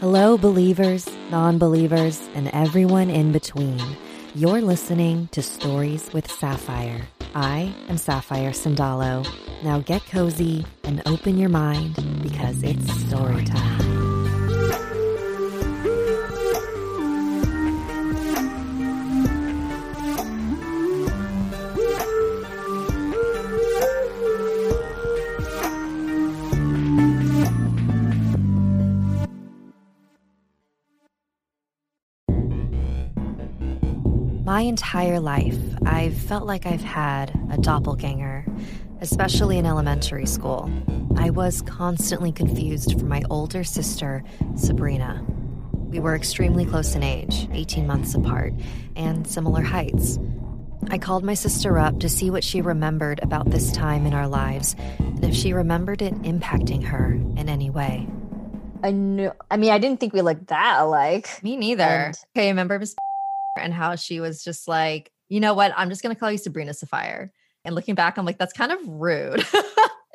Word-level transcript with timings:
Hello, 0.00 0.36
believers, 0.36 1.08
non 1.30 1.56
believers, 1.56 2.20
and 2.34 2.48
everyone 2.48 3.08
in 3.08 3.32
between. 3.32 3.80
You're 4.34 4.60
listening 4.60 5.28
to 5.32 5.40
Stories 5.40 6.12
with 6.12 6.30
Sapphire. 6.30 7.08
I 7.34 7.74
am 7.88 7.96
Sapphire 7.96 8.50
Sandalo. 8.50 9.26
Now 9.64 9.78
get 9.78 10.04
cozy 10.04 10.66
and 10.84 11.00
open 11.06 11.38
your 11.38 11.48
mind 11.48 11.94
because 12.22 12.62
it's 12.62 12.92
story 13.08 13.46
time. 13.46 13.85
My 34.56 34.62
entire 34.62 35.20
life, 35.20 35.58
I've 35.84 36.16
felt 36.16 36.46
like 36.46 36.64
I've 36.64 36.80
had 36.80 37.28
a 37.52 37.58
doppelganger, 37.58 38.46
especially 39.02 39.58
in 39.58 39.66
elementary 39.66 40.24
school. 40.24 40.72
I 41.14 41.28
was 41.28 41.60
constantly 41.60 42.32
confused 42.32 42.98
for 42.98 43.04
my 43.04 43.20
older 43.28 43.64
sister, 43.64 44.24
Sabrina. 44.54 45.22
We 45.74 46.00
were 46.00 46.14
extremely 46.16 46.64
close 46.64 46.94
in 46.94 47.02
age, 47.02 47.46
18 47.52 47.86
months 47.86 48.14
apart, 48.14 48.54
and 48.96 49.26
similar 49.26 49.60
heights. 49.60 50.18
I 50.88 50.96
called 50.96 51.22
my 51.22 51.34
sister 51.34 51.78
up 51.78 52.00
to 52.00 52.08
see 52.08 52.30
what 52.30 52.42
she 52.42 52.62
remembered 52.62 53.20
about 53.22 53.50
this 53.50 53.70
time 53.72 54.06
in 54.06 54.14
our 54.14 54.26
lives 54.26 54.74
and 54.98 55.22
if 55.22 55.34
she 55.34 55.52
remembered 55.52 56.00
it 56.00 56.14
impacting 56.22 56.82
her 56.82 57.12
in 57.12 57.50
any 57.50 57.68
way. 57.68 58.08
I 58.82 58.92
knew. 58.92 59.32
I 59.50 59.58
mean, 59.58 59.70
I 59.72 59.78
didn't 59.78 60.00
think 60.00 60.14
we 60.14 60.22
looked 60.22 60.46
that 60.46 60.80
alike. 60.80 61.42
Me 61.42 61.56
neither. 61.56 61.82
And- 61.82 62.16
okay, 62.34 62.48
remember 62.48 62.78
Miss 62.78 62.96
and 63.58 63.72
how 63.72 63.96
she 63.96 64.20
was 64.20 64.42
just 64.42 64.68
like, 64.68 65.10
you 65.28 65.40
know 65.40 65.54
what? 65.54 65.72
I'm 65.76 65.88
just 65.88 66.02
gonna 66.02 66.14
call 66.14 66.30
you 66.30 66.38
Sabrina 66.38 66.74
Sapphire. 66.74 67.32
And 67.64 67.74
looking 67.74 67.96
back, 67.96 68.16
I'm 68.16 68.24
like, 68.24 68.38
that's 68.38 68.52
kind 68.52 68.70
of 68.70 68.78
rude. 68.84 69.44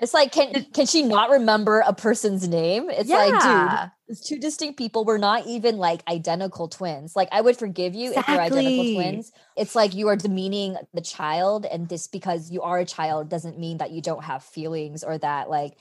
It's 0.01 0.15
like, 0.15 0.31
can 0.31 0.65
can 0.73 0.87
she 0.87 1.03
not 1.03 1.29
remember 1.29 1.83
a 1.85 1.93
person's 1.93 2.47
name? 2.47 2.89
It's 2.89 3.07
like, 3.29 3.43
dude, 3.43 3.91
it's 4.07 4.27
two 4.27 4.39
distinct 4.39 4.79
people. 4.79 5.05
We're 5.05 5.19
not 5.19 5.45
even 5.45 5.77
like 5.77 6.01
identical 6.09 6.67
twins. 6.67 7.15
Like, 7.15 7.29
I 7.31 7.41
would 7.41 7.55
forgive 7.55 7.93
you 7.93 8.11
if 8.11 8.27
you're 8.27 8.41
identical 8.41 8.95
twins. 8.95 9.31
It's 9.55 9.75
like 9.75 9.93
you 9.93 10.07
are 10.07 10.15
demeaning 10.15 10.75
the 10.95 11.01
child, 11.01 11.67
and 11.67 11.87
this 11.87 12.07
because 12.07 12.49
you 12.49 12.63
are 12.63 12.79
a 12.79 12.85
child 12.85 13.29
doesn't 13.29 13.59
mean 13.59 13.77
that 13.77 13.91
you 13.91 14.01
don't 14.01 14.23
have 14.23 14.43
feelings 14.43 15.03
or 15.03 15.19
that 15.19 15.49
like. 15.51 15.77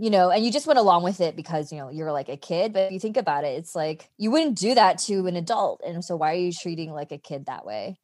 You 0.00 0.10
know, 0.10 0.30
and 0.30 0.44
you 0.44 0.52
just 0.52 0.68
went 0.68 0.78
along 0.78 1.02
with 1.02 1.20
it 1.20 1.34
because 1.34 1.72
you 1.72 1.78
know 1.78 1.90
you're 1.90 2.12
like 2.12 2.28
a 2.28 2.36
kid. 2.36 2.72
But 2.72 2.84
if 2.84 2.92
you 2.92 3.00
think 3.00 3.16
about 3.16 3.44
it, 3.44 3.58
it's 3.58 3.74
like 3.74 4.08
you 4.16 4.30
wouldn't 4.30 4.56
do 4.56 4.74
that 4.74 4.98
to 5.00 5.26
an 5.26 5.36
adult, 5.36 5.82
and 5.84 6.04
so 6.04 6.16
why 6.16 6.32
are 6.32 6.36
you 6.36 6.52
treating 6.52 6.92
like 6.92 7.10
a 7.10 7.18
kid 7.18 7.46
that 7.46 7.66
way? 7.66 7.98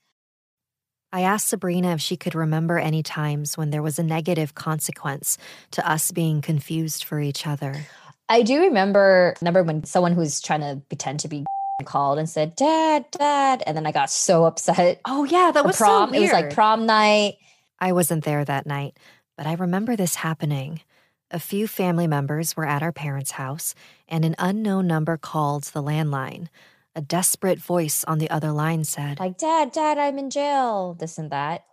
I 1.13 1.21
asked 1.21 1.47
Sabrina 1.47 1.93
if 1.93 2.01
she 2.01 2.17
could 2.17 2.35
remember 2.35 2.77
any 2.77 3.05
times 3.05 3.57
when 3.57 3.71
there 3.71 3.83
was 3.83 4.01
a 4.01 4.03
negative 4.03 4.57
consequence 4.57 5.39
to 5.71 5.89
us 5.89 6.11
being 6.11 6.43
confused 6.43 7.05
for 7.05 7.21
each 7.21 7.47
other. 7.47 7.87
I 8.29 8.43
do 8.43 8.63
remember 8.63 9.37
remember 9.41 9.63
when 9.63 9.85
someone 9.85 10.13
who's 10.13 10.41
trying 10.41 10.63
to 10.63 10.83
pretend 10.89 11.21
to 11.21 11.29
be 11.29 11.45
called 11.85 12.19
and 12.19 12.29
said, 12.29 12.57
Dad, 12.57 13.05
Dad. 13.13 13.63
And 13.65 13.77
then 13.77 13.87
I 13.87 13.93
got 13.93 14.11
so 14.11 14.45
upset. 14.45 15.01
oh 15.05 15.23
yeah, 15.23 15.53
that 15.53 15.65
was 15.65 15.77
prom. 15.77 16.11
so 16.11 16.17
it 16.17 16.21
was 16.21 16.33
like 16.33 16.53
prom 16.53 16.85
night. 16.85 17.37
I 17.79 17.93
wasn't 17.93 18.25
there 18.25 18.45
that 18.45 18.67
night, 18.67 18.97
but 19.37 19.47
I 19.47 19.55
remember 19.55 19.95
this 19.95 20.17
happening. 20.17 20.81
A 21.31 21.41
few 21.41 21.67
family 21.67 22.07
members 22.07 22.57
were 22.57 22.67
at 22.67 22.83
our 22.83 22.93
parents' 22.93 23.33
house, 23.33 23.75
and 24.09 24.25
an 24.25 24.35
unknown 24.39 24.87
number 24.87 25.17
called 25.17 25.65
the 25.65 25.83
landline. 25.83 26.49
A 26.95 27.01
desperate 27.01 27.59
voice 27.59 28.05
on 28.05 28.19
the 28.19 28.31
other 28.31 28.53
line 28.53 28.85
said, 28.85 29.19
Like, 29.19 29.39
Dad, 29.39 29.73
Dad, 29.73 29.99
I'm 29.99 30.19
in 30.19 30.31
jail. 30.31 30.95
This 30.95 31.19
and 31.19 31.31
that. 31.31 31.65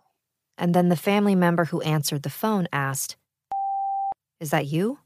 and 0.58 0.74
then 0.74 0.88
the 0.88 0.96
family 0.96 1.34
member 1.34 1.66
who 1.66 1.80
answered 1.82 2.22
the 2.22 2.30
phone 2.30 2.66
asked, 2.72 3.16
Is 4.40 4.50
that 4.50 4.66
you? 4.66 4.98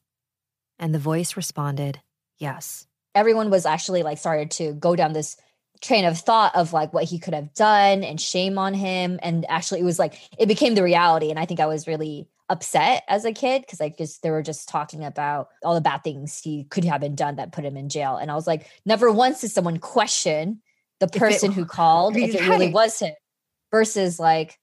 And 0.79 0.95
the 0.95 0.99
voice 0.99 1.37
responded, 1.37 2.01
Yes. 2.39 2.87
Everyone 3.15 3.51
was 3.51 3.67
actually 3.67 4.03
like 4.03 4.19
started 4.19 4.51
to 4.53 4.73
go 4.75 4.95
down 4.97 5.13
this 5.13 5.37
train 5.81 6.05
of 6.05 6.19
thought 6.19 6.55
of 6.55 6.73
like 6.73 6.93
what 6.93 7.05
he 7.05 7.19
could 7.19 7.35
have 7.35 7.53
done 7.55 8.05
and 8.05 8.21
shame 8.21 8.59
on 8.59 8.75
him. 8.75 9.19
And 9.23 9.45
actually 9.49 9.81
it 9.81 9.85
was 9.85 9.99
like 9.99 10.19
it 10.39 10.47
became 10.47 10.75
the 10.75 10.83
reality. 10.83 11.31
And 11.31 11.39
I 11.39 11.47
think 11.47 11.61
I 11.61 11.67
was 11.67 11.87
really 11.87 12.29
upset 12.49 13.03
as 13.09 13.25
a 13.25 13.33
kid 13.33 13.63
because 13.63 13.81
like 13.81 13.99
just 13.99 14.23
they 14.23 14.31
were 14.31 14.43
just 14.43 14.69
talking 14.69 15.05
about 15.05 15.49
all 15.63 15.75
the 15.75 15.81
bad 15.81 16.05
things 16.05 16.41
he 16.41 16.65
could 16.65 16.85
have 16.85 17.01
been 17.01 17.17
done 17.17 17.37
that 17.37 17.53
put 17.53 17.65
him 17.65 17.77
in 17.77 17.89
jail. 17.89 18.17
And 18.17 18.31
I 18.31 18.35
was 18.35 18.47
like, 18.47 18.67
never 18.85 19.11
once 19.11 19.41
did 19.41 19.51
someone 19.51 19.79
question 19.79 20.61
the 21.01 21.07
it 21.07 21.13
person 21.13 21.53
who 21.53 21.65
called 21.67 22.17
if 22.17 22.35
it 22.35 22.49
really 22.49 22.67
Right. 22.67 22.75
was 22.75 22.99
him 23.01 23.15
versus 23.71 24.19
like, 24.19 24.59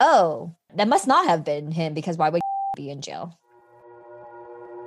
oh, 0.00 0.54
that 0.74 0.88
must 0.88 1.06
not 1.06 1.26
have 1.26 1.44
been 1.44 1.70
him 1.70 1.94
because 1.94 2.16
why 2.16 2.30
would 2.30 2.40
be 2.76 2.90
in 2.90 3.02
jail? 3.02 3.38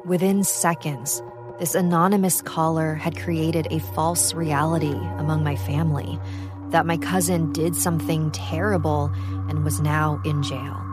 Within 0.06 0.44
seconds, 0.44 1.22
this 1.60 1.74
anonymous 1.74 2.42
caller 2.42 2.94
had 2.94 3.18
created 3.18 3.68
a 3.72 3.80
false 3.80 4.34
reality 4.34 4.96
among 5.18 5.44
my 5.44 5.56
family 5.56 6.20
that 6.70 6.86
my 6.86 6.98
cousin 6.98 7.52
did 7.52 7.76
something 7.76 8.30
terrible 8.32 9.12
and 9.50 9.64
was 9.64 9.80
now 9.80 10.22
in 10.24 10.44
jail. 10.44 10.84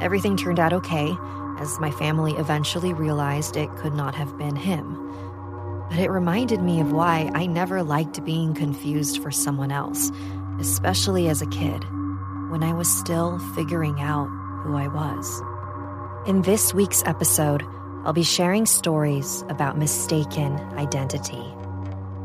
Everything 0.00 0.36
turned 0.36 0.58
out 0.58 0.72
okay, 0.72 1.14
as 1.58 1.78
my 1.80 1.90
family 1.90 2.32
eventually 2.32 2.94
realized 2.94 3.56
it 3.56 3.74
could 3.76 3.92
not 3.92 4.14
have 4.14 4.36
been 4.38 4.56
him. 4.56 5.00
But 5.90 5.98
it 5.98 6.10
reminded 6.10 6.62
me 6.62 6.80
of 6.80 6.92
why 6.92 7.30
I 7.34 7.46
never 7.46 7.82
liked 7.82 8.24
being 8.24 8.54
confused 8.54 9.22
for 9.22 9.30
someone 9.30 9.70
else, 9.70 10.10
especially 10.58 11.28
as 11.28 11.42
a 11.42 11.46
kid, 11.46 11.84
when 12.48 12.62
I 12.62 12.72
was 12.72 12.88
still 12.88 13.38
figuring 13.54 14.00
out 14.00 14.28
who 14.62 14.76
I 14.76 14.88
was. 14.88 15.42
In 16.26 16.42
this 16.42 16.72
week's 16.72 17.02
episode, 17.04 17.64
I'll 18.04 18.12
be 18.12 18.22
sharing 18.22 18.66
stories 18.66 19.44
about 19.48 19.78
mistaken 19.78 20.60
identity. 20.76 21.42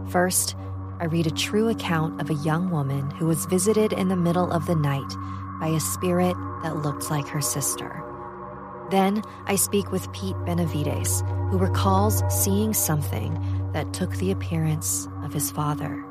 First, 0.10 0.56
I 1.00 1.06
read 1.06 1.26
a 1.26 1.32
true 1.32 1.70
account 1.70 2.20
of 2.20 2.30
a 2.30 2.34
young 2.34 2.70
woman 2.70 3.10
who 3.12 3.28
was 3.28 3.46
visited 3.46 3.94
in 3.94 4.10
the 4.10 4.18
middle 4.18 4.52
of 4.52 4.66
the 4.66 4.76
night 4.76 5.16
by 5.62 5.68
a 5.68 5.80
spirit 5.80 6.36
that 6.64 6.78
looked 6.78 7.10
like 7.10 7.28
her 7.30 7.40
sister. 7.40 8.04
Then, 8.92 9.24
I 9.46 9.56
speak 9.56 9.90
with 9.90 10.12
Pete 10.12 10.36
Benavides, 10.46 11.22
who 11.50 11.58
recalls 11.58 12.24
seeing 12.28 12.74
something 12.74 13.40
that 13.72 13.94
took 13.94 14.14
the 14.18 14.32
appearance 14.32 15.08
of 15.24 15.32
his 15.32 15.50
father. 15.50 16.04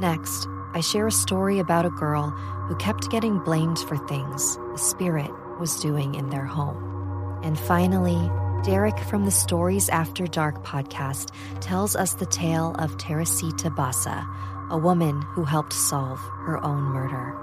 Next, 0.00 0.48
I 0.72 0.80
share 0.80 1.06
a 1.06 1.12
story 1.12 1.58
about 1.58 1.84
a 1.84 1.90
girl 1.90 2.30
who 2.68 2.76
kept 2.76 3.10
getting 3.10 3.38
blamed 3.40 3.80
for 3.80 3.98
things 4.08 4.56
the 4.56 4.78
spirit 4.78 5.30
was 5.60 5.78
doing 5.80 6.14
in 6.14 6.30
their 6.30 6.46
home. 6.46 7.40
And 7.42 7.58
finally, 7.58 8.30
Derek 8.62 9.00
from 9.00 9.24
the 9.24 9.32
Stories 9.32 9.88
After 9.88 10.28
Dark 10.28 10.64
podcast 10.64 11.34
tells 11.60 11.96
us 11.96 12.14
the 12.14 12.26
tale 12.26 12.76
of 12.78 12.96
Teresita 12.96 13.70
Basa, 13.70 14.24
a 14.70 14.78
woman 14.78 15.20
who 15.20 15.42
helped 15.42 15.72
solve 15.72 16.20
her 16.46 16.64
own 16.64 16.84
murder. 16.84 17.36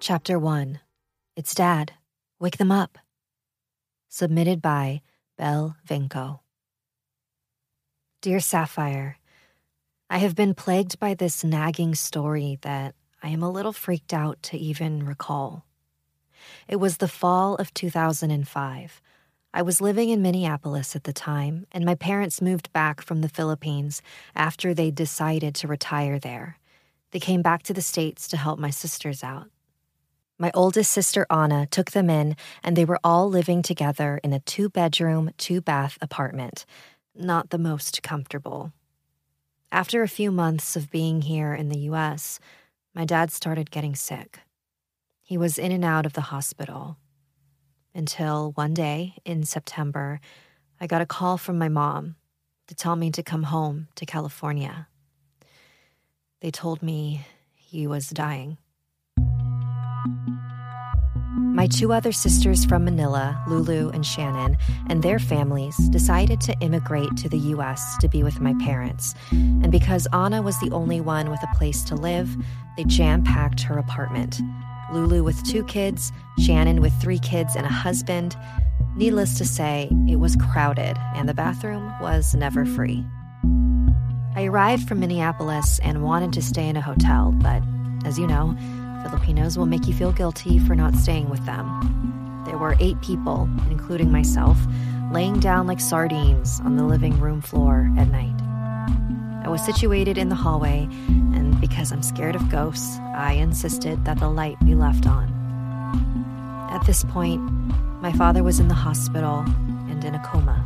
Chapter 0.00 0.38
1 0.38 0.80
It's 1.36 1.54
Dad. 1.54 1.92
Wake 2.40 2.56
them 2.56 2.72
up. 2.72 2.96
Submitted 4.08 4.62
by 4.62 5.02
Belle 5.36 5.76
Vinco. 5.86 6.40
Dear 8.22 8.40
Sapphire, 8.40 9.18
I 10.08 10.16
have 10.18 10.34
been 10.34 10.54
plagued 10.54 10.98
by 10.98 11.12
this 11.12 11.44
nagging 11.44 11.94
story 11.94 12.58
that 12.62 12.94
I 13.22 13.28
am 13.28 13.42
a 13.42 13.50
little 13.50 13.74
freaked 13.74 14.14
out 14.14 14.42
to 14.44 14.56
even 14.56 15.04
recall. 15.04 15.66
It 16.68 16.76
was 16.76 16.96
the 16.96 17.08
fall 17.08 17.56
of 17.56 17.74
2005. 17.74 19.00
I 19.54 19.62
was 19.62 19.80
living 19.80 20.08
in 20.08 20.22
Minneapolis 20.22 20.96
at 20.96 21.04
the 21.04 21.12
time, 21.12 21.66
and 21.72 21.84
my 21.84 21.94
parents 21.94 22.40
moved 22.40 22.72
back 22.72 23.02
from 23.02 23.20
the 23.20 23.28
Philippines 23.28 24.00
after 24.34 24.72
they 24.72 24.90
decided 24.90 25.54
to 25.56 25.68
retire 25.68 26.18
there. 26.18 26.58
They 27.10 27.20
came 27.20 27.42
back 27.42 27.62
to 27.64 27.74
the 27.74 27.82
States 27.82 28.26
to 28.28 28.38
help 28.38 28.58
my 28.58 28.70
sisters 28.70 29.22
out. 29.22 29.50
My 30.38 30.50
oldest 30.54 30.90
sister 30.90 31.26
Anna 31.30 31.66
took 31.66 31.90
them 31.90 32.08
in, 32.08 32.34
and 32.64 32.76
they 32.76 32.86
were 32.86 32.98
all 33.04 33.28
living 33.28 33.62
together 33.62 34.18
in 34.24 34.32
a 34.32 34.40
two 34.40 34.68
bedroom, 34.68 35.30
two 35.36 35.60
bath 35.60 35.98
apartment. 36.00 36.64
Not 37.14 37.50
the 37.50 37.58
most 37.58 38.02
comfortable. 38.02 38.72
After 39.70 40.02
a 40.02 40.08
few 40.08 40.32
months 40.32 40.76
of 40.76 40.90
being 40.90 41.22
here 41.22 41.54
in 41.54 41.68
the 41.68 41.78
US, 41.90 42.40
my 42.94 43.04
dad 43.04 43.30
started 43.30 43.70
getting 43.70 43.94
sick. 43.94 44.40
He 45.32 45.38
was 45.38 45.56
in 45.56 45.72
and 45.72 45.82
out 45.82 46.04
of 46.04 46.12
the 46.12 46.28
hospital. 46.28 46.98
Until 47.94 48.52
one 48.52 48.74
day 48.74 49.14
in 49.24 49.44
September, 49.44 50.20
I 50.78 50.86
got 50.86 51.00
a 51.00 51.06
call 51.06 51.38
from 51.38 51.56
my 51.56 51.70
mom 51.70 52.16
to 52.66 52.74
tell 52.74 52.96
me 52.96 53.10
to 53.12 53.22
come 53.22 53.44
home 53.44 53.88
to 53.94 54.04
California. 54.04 54.88
They 56.42 56.50
told 56.50 56.82
me 56.82 57.24
he 57.54 57.86
was 57.86 58.10
dying. 58.10 58.58
My 61.34 61.66
two 61.66 61.94
other 61.94 62.12
sisters 62.12 62.66
from 62.66 62.84
Manila, 62.84 63.42
Lulu 63.48 63.88
and 63.88 64.04
Shannon, 64.04 64.58
and 64.90 65.02
their 65.02 65.18
families 65.18 65.78
decided 65.88 66.42
to 66.42 66.54
immigrate 66.60 67.16
to 67.16 67.30
the 67.30 67.38
US 67.56 67.96
to 68.02 68.08
be 68.08 68.22
with 68.22 68.38
my 68.38 68.52
parents. 68.60 69.14
And 69.30 69.72
because 69.72 70.06
Anna 70.12 70.42
was 70.42 70.60
the 70.60 70.72
only 70.72 71.00
one 71.00 71.30
with 71.30 71.42
a 71.42 71.56
place 71.56 71.82
to 71.84 71.94
live, 71.94 72.36
they 72.76 72.84
jam 72.84 73.24
packed 73.24 73.62
her 73.62 73.78
apartment. 73.78 74.42
Lulu 74.92 75.24
with 75.24 75.42
two 75.44 75.64
kids, 75.64 76.12
Shannon 76.38 76.80
with 76.80 76.92
three 77.00 77.18
kids 77.18 77.56
and 77.56 77.66
a 77.66 77.70
husband. 77.70 78.36
Needless 78.96 79.38
to 79.38 79.46
say, 79.46 79.90
it 80.08 80.16
was 80.16 80.36
crowded 80.36 80.96
and 81.14 81.28
the 81.28 81.34
bathroom 81.34 81.92
was 82.00 82.34
never 82.34 82.66
free. 82.66 83.04
I 84.34 84.44
arrived 84.44 84.88
from 84.88 85.00
Minneapolis 85.00 85.78
and 85.82 86.02
wanted 86.02 86.32
to 86.34 86.42
stay 86.42 86.68
in 86.68 86.76
a 86.76 86.80
hotel, 86.80 87.32
but 87.42 87.62
as 88.04 88.18
you 88.18 88.26
know, 88.26 88.56
Filipinos 89.02 89.58
will 89.58 89.66
make 89.66 89.86
you 89.86 89.94
feel 89.94 90.12
guilty 90.12 90.58
for 90.58 90.74
not 90.74 90.94
staying 90.94 91.28
with 91.28 91.44
them. 91.44 92.42
There 92.46 92.58
were 92.58 92.76
eight 92.80 93.00
people, 93.02 93.48
including 93.70 94.10
myself, 94.10 94.58
laying 95.12 95.40
down 95.40 95.66
like 95.66 95.80
sardines 95.80 96.60
on 96.60 96.76
the 96.76 96.84
living 96.84 97.18
room 97.20 97.40
floor 97.40 97.90
at 97.98 98.08
night. 98.08 98.34
I 99.44 99.48
was 99.48 99.64
situated 99.64 100.18
in 100.18 100.28
the 100.28 100.34
hallway, 100.34 100.88
because 101.62 101.92
I'm 101.92 102.02
scared 102.02 102.34
of 102.34 102.50
ghosts, 102.50 102.98
I 103.14 103.34
insisted 103.34 104.04
that 104.04 104.18
the 104.18 104.28
light 104.28 104.58
be 104.64 104.74
left 104.74 105.06
on. 105.06 105.30
At 106.72 106.84
this 106.86 107.04
point, 107.04 107.40
my 108.02 108.12
father 108.12 108.42
was 108.42 108.58
in 108.58 108.66
the 108.66 108.74
hospital 108.74 109.44
and 109.88 110.04
in 110.04 110.16
a 110.16 110.22
coma. 110.24 110.58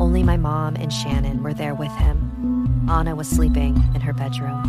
Only 0.00 0.22
my 0.22 0.36
mom 0.36 0.76
and 0.76 0.92
Shannon 0.92 1.42
were 1.42 1.52
there 1.52 1.74
with 1.74 1.90
him. 1.96 2.86
Anna 2.88 3.16
was 3.16 3.28
sleeping 3.28 3.74
in 3.96 4.00
her 4.02 4.12
bedroom. 4.12 4.62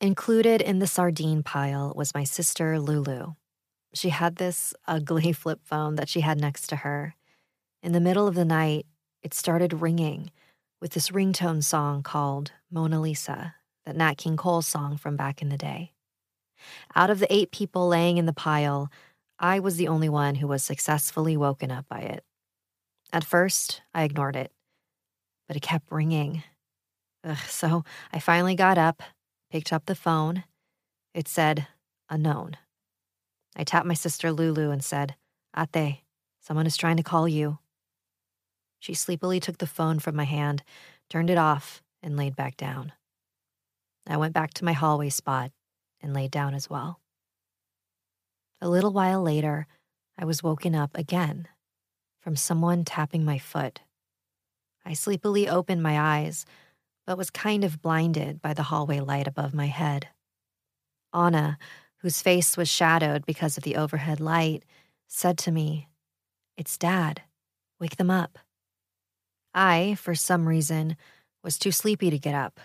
Included 0.00 0.60
in 0.60 0.80
the 0.80 0.88
sardine 0.88 1.44
pile 1.44 1.92
was 1.94 2.12
my 2.12 2.24
sister 2.24 2.80
Lulu. 2.80 3.34
She 3.94 4.08
had 4.08 4.36
this 4.36 4.74
ugly 4.88 5.32
flip 5.42 5.60
phone 5.62 5.94
that 5.94 6.08
she 6.08 6.22
had 6.22 6.40
next 6.40 6.66
to 6.70 6.76
her. 6.76 7.14
In 7.84 7.92
the 7.92 8.00
middle 8.00 8.26
of 8.26 8.34
the 8.34 8.44
night, 8.44 8.84
it 9.22 9.32
started 9.32 9.80
ringing 9.80 10.32
with 10.80 10.92
this 10.92 11.10
ringtone 11.10 11.62
song 11.62 12.02
called 12.02 12.52
Mona 12.70 13.00
Lisa, 13.00 13.54
that 13.84 13.96
Nat 13.96 14.14
King 14.14 14.36
Cole 14.36 14.62
song 14.62 14.96
from 14.96 15.16
back 15.16 15.42
in 15.42 15.48
the 15.48 15.56
day. 15.56 15.92
Out 16.94 17.10
of 17.10 17.18
the 17.18 17.32
eight 17.32 17.50
people 17.50 17.88
laying 17.88 18.18
in 18.18 18.26
the 18.26 18.32
pile, 18.32 18.90
I 19.38 19.60
was 19.60 19.76
the 19.76 19.88
only 19.88 20.08
one 20.08 20.36
who 20.36 20.46
was 20.46 20.62
successfully 20.62 21.36
woken 21.36 21.70
up 21.70 21.86
by 21.88 22.00
it. 22.00 22.24
At 23.12 23.24
first, 23.24 23.82
I 23.94 24.04
ignored 24.04 24.36
it, 24.36 24.52
but 25.46 25.56
it 25.56 25.62
kept 25.62 25.90
ringing. 25.90 26.42
Ugh, 27.24 27.36
so 27.46 27.84
I 28.12 28.18
finally 28.18 28.54
got 28.54 28.78
up 28.78 29.02
picked 29.50 29.72
up 29.72 29.86
the 29.86 29.94
phone. 29.94 30.44
It 31.14 31.28
said, 31.28 31.66
unknown. 32.10 32.56
I 33.56 33.64
tapped 33.64 33.86
my 33.86 33.94
sister 33.94 34.32
Lulu 34.32 34.70
and 34.70 34.84
said, 34.84 35.14
Ate, 35.56 36.02
someone 36.40 36.66
is 36.66 36.76
trying 36.76 36.98
to 36.98 37.02
call 37.02 37.26
you. 37.26 37.58
She 38.86 38.94
sleepily 38.94 39.40
took 39.40 39.58
the 39.58 39.66
phone 39.66 39.98
from 39.98 40.14
my 40.14 40.22
hand, 40.22 40.62
turned 41.10 41.28
it 41.28 41.36
off, 41.36 41.82
and 42.04 42.16
laid 42.16 42.36
back 42.36 42.56
down. 42.56 42.92
I 44.06 44.16
went 44.16 44.32
back 44.32 44.54
to 44.54 44.64
my 44.64 44.74
hallway 44.74 45.08
spot 45.08 45.50
and 46.00 46.14
laid 46.14 46.30
down 46.30 46.54
as 46.54 46.70
well. 46.70 47.00
A 48.60 48.68
little 48.68 48.92
while 48.92 49.20
later, 49.20 49.66
I 50.16 50.24
was 50.24 50.44
woken 50.44 50.76
up 50.76 50.96
again 50.96 51.48
from 52.20 52.36
someone 52.36 52.84
tapping 52.84 53.24
my 53.24 53.38
foot. 53.38 53.80
I 54.84 54.92
sleepily 54.92 55.48
opened 55.48 55.82
my 55.82 55.98
eyes 55.98 56.46
but 57.06 57.18
was 57.18 57.28
kind 57.28 57.64
of 57.64 57.82
blinded 57.82 58.40
by 58.40 58.54
the 58.54 58.62
hallway 58.62 59.00
light 59.00 59.26
above 59.26 59.52
my 59.52 59.66
head. 59.66 60.10
Anna, 61.12 61.58
whose 62.02 62.22
face 62.22 62.56
was 62.56 62.68
shadowed 62.68 63.26
because 63.26 63.56
of 63.56 63.64
the 63.64 63.74
overhead 63.74 64.20
light, 64.20 64.64
said 65.08 65.38
to 65.38 65.50
me, 65.50 65.88
It's 66.56 66.78
Dad. 66.78 67.22
Wake 67.80 67.96
them 67.96 68.12
up. 68.12 68.38
I, 69.56 69.96
for 69.98 70.14
some 70.14 70.46
reason, 70.46 70.96
was 71.42 71.58
too 71.58 71.72
sleepy 71.72 72.10
to 72.10 72.18
get 72.18 72.34
up. 72.34 72.60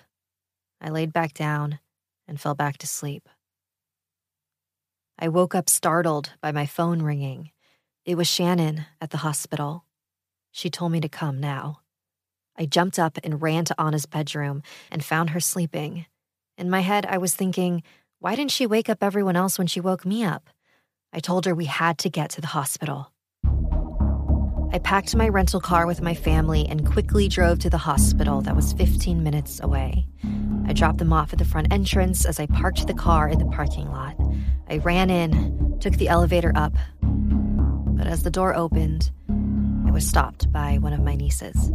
I 0.81 0.89
laid 0.89 1.13
back 1.13 1.33
down 1.33 1.79
and 2.27 2.39
fell 2.39 2.53
back 2.53 2.77
to 2.79 2.87
sleep. 2.87 3.29
I 5.17 5.29
woke 5.29 5.55
up 5.55 5.69
startled 5.69 6.33
by 6.41 6.51
my 6.51 6.65
phone 6.65 7.01
ringing. 7.01 7.51
It 8.05 8.15
was 8.15 8.27
Shannon 8.27 8.85
at 8.99 9.11
the 9.11 9.19
hospital. 9.19 9.85
She 10.51 10.69
told 10.69 10.91
me 10.91 10.99
to 10.99 11.07
come 11.07 11.39
now. 11.39 11.79
I 12.57 12.65
jumped 12.65 12.99
up 12.99 13.17
and 13.23 13.41
ran 13.41 13.63
to 13.65 13.79
Anna's 13.79 14.05
bedroom 14.05 14.61
and 14.91 15.03
found 15.03 15.29
her 15.29 15.39
sleeping. 15.39 16.07
In 16.57 16.69
my 16.69 16.81
head, 16.81 17.05
I 17.05 17.19
was 17.19 17.35
thinking, 17.35 17.83
why 18.19 18.35
didn't 18.35 18.51
she 18.51 18.67
wake 18.67 18.89
up 18.89 19.01
everyone 19.01 19.37
else 19.37 19.57
when 19.57 19.67
she 19.67 19.79
woke 19.79 20.05
me 20.05 20.25
up? 20.25 20.49
I 21.13 21.19
told 21.19 21.45
her 21.45 21.55
we 21.55 21.65
had 21.65 21.97
to 21.99 22.09
get 22.09 22.31
to 22.31 22.41
the 22.41 22.47
hospital. 22.47 23.10
I 24.73 24.79
packed 24.79 25.13
my 25.17 25.27
rental 25.27 25.59
car 25.59 25.85
with 25.85 26.01
my 26.01 26.13
family 26.13 26.65
and 26.65 26.89
quickly 26.89 27.27
drove 27.27 27.59
to 27.59 27.69
the 27.69 27.77
hospital 27.77 28.39
that 28.41 28.55
was 28.55 28.71
15 28.71 29.21
minutes 29.21 29.59
away. 29.61 30.07
I 30.65 30.71
dropped 30.71 30.99
them 30.99 31.11
off 31.11 31.33
at 31.33 31.39
the 31.39 31.45
front 31.45 31.73
entrance 31.73 32.23
as 32.23 32.39
I 32.39 32.45
parked 32.45 32.87
the 32.87 32.93
car 32.93 33.27
in 33.27 33.37
the 33.37 33.45
parking 33.47 33.91
lot. 33.91 34.15
I 34.69 34.77
ran 34.77 35.09
in, 35.09 35.77
took 35.81 35.95
the 35.95 36.07
elevator 36.07 36.53
up, 36.55 36.73
but 37.01 38.07
as 38.07 38.23
the 38.23 38.31
door 38.31 38.55
opened, 38.55 39.11
I 39.85 39.91
was 39.91 40.07
stopped 40.07 40.49
by 40.53 40.77
one 40.77 40.93
of 40.93 41.01
my 41.01 41.15
nieces. 41.15 41.69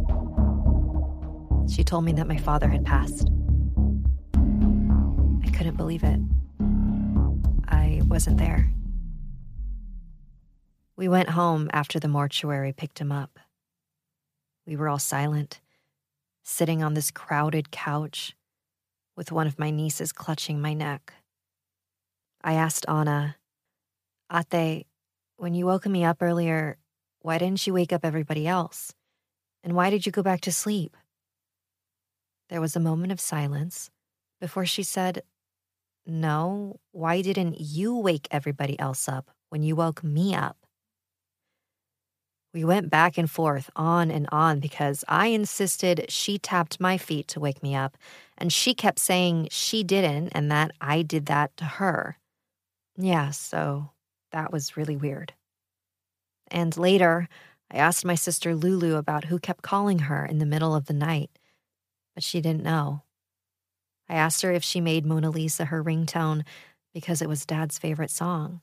She 1.71 1.83
told 1.83 2.03
me 2.03 2.13
that 2.13 2.27
my 2.27 2.37
father 2.37 2.67
had 2.67 2.83
passed. 2.83 3.29
I 5.45 5.49
couldn't 5.51 5.77
believe 5.77 6.03
it. 6.03 6.19
I 7.67 8.01
wasn't 8.07 8.39
there. 8.39 8.71
We 10.97 11.07
went 11.07 11.29
home 11.29 11.69
after 11.71 11.99
the 11.99 12.07
mortuary 12.07 12.73
picked 12.73 12.97
him 12.97 13.11
up. 13.11 13.37
We 14.65 14.75
were 14.75 14.89
all 14.89 14.97
silent, 14.97 15.61
sitting 16.43 16.81
on 16.81 16.95
this 16.95 17.11
crowded 17.11 17.69
couch 17.69 18.35
with 19.15 19.31
one 19.31 19.45
of 19.45 19.59
my 19.59 19.69
nieces 19.69 20.11
clutching 20.11 20.59
my 20.59 20.73
neck. 20.73 21.13
I 22.43 22.53
asked 22.53 22.83
Anna, 22.89 23.35
Ate, 24.33 24.87
when 25.37 25.53
you 25.53 25.67
woke 25.67 25.85
me 25.85 26.03
up 26.03 26.17
earlier, 26.19 26.77
why 27.21 27.37
didn't 27.37 27.67
you 27.67 27.73
wake 27.75 27.93
up 27.93 28.03
everybody 28.03 28.47
else? 28.47 28.91
And 29.63 29.73
why 29.73 29.91
did 29.91 30.07
you 30.07 30.11
go 30.11 30.23
back 30.23 30.41
to 30.41 30.51
sleep? 30.51 30.97
There 32.49 32.61
was 32.61 32.75
a 32.75 32.79
moment 32.79 33.11
of 33.11 33.19
silence 33.19 33.91
before 34.41 34.65
she 34.65 34.81
said, 34.81 35.21
No, 36.07 36.79
why 36.91 37.21
didn't 37.21 37.59
you 37.59 37.95
wake 37.95 38.27
everybody 38.31 38.79
else 38.79 39.07
up 39.07 39.29
when 39.49 39.61
you 39.61 39.75
woke 39.75 40.03
me 40.03 40.33
up? 40.33 40.66
We 42.53 42.63
went 42.63 42.89
back 42.89 43.17
and 43.17 43.29
forth, 43.29 43.69
on 43.75 44.09
and 44.09 44.27
on, 44.31 44.59
because 44.59 45.03
I 45.07 45.27
insisted 45.27 46.05
she 46.09 46.37
tapped 46.39 46.79
my 46.79 46.97
feet 46.97 47.27
to 47.29 47.39
wake 47.39 47.61
me 47.61 47.75
up, 47.75 47.97
and 48.37 48.51
she 48.51 48.73
kept 48.73 48.99
saying 48.99 49.49
she 49.51 49.83
didn't 49.83 50.29
and 50.29 50.51
that 50.51 50.71
I 50.81 51.01
did 51.01 51.27
that 51.27 51.55
to 51.57 51.65
her. 51.65 52.17
Yeah, 52.97 53.31
so 53.31 53.91
that 54.31 54.51
was 54.51 54.77
really 54.77 54.95
weird. 54.97 55.33
And 56.49 56.75
later, 56.77 57.27
I 57.69 57.77
asked 57.77 58.05
my 58.05 58.15
sister 58.15 58.55
Lulu 58.55 58.95
about 58.95 59.25
who 59.25 59.39
kept 59.39 59.61
calling 59.61 59.99
her 59.99 60.25
in 60.25 60.39
the 60.39 60.45
middle 60.45 60.73
of 60.73 60.85
the 60.85 60.93
night 60.93 61.29
but 62.17 62.23
she 62.23 62.41
didn't 62.41 62.63
know. 62.63 63.03
I 64.09 64.15
asked 64.15 64.41
her 64.41 64.51
if 64.51 64.63
she 64.63 64.81
made 64.81 65.05
Mona 65.05 65.29
Lisa 65.29 65.65
her 65.65 65.83
ringtone 65.83 66.43
because 66.91 67.21
it 67.21 67.29
was 67.29 67.45
Dad's 67.45 67.77
favorite 67.77 68.09
song. 68.09 68.61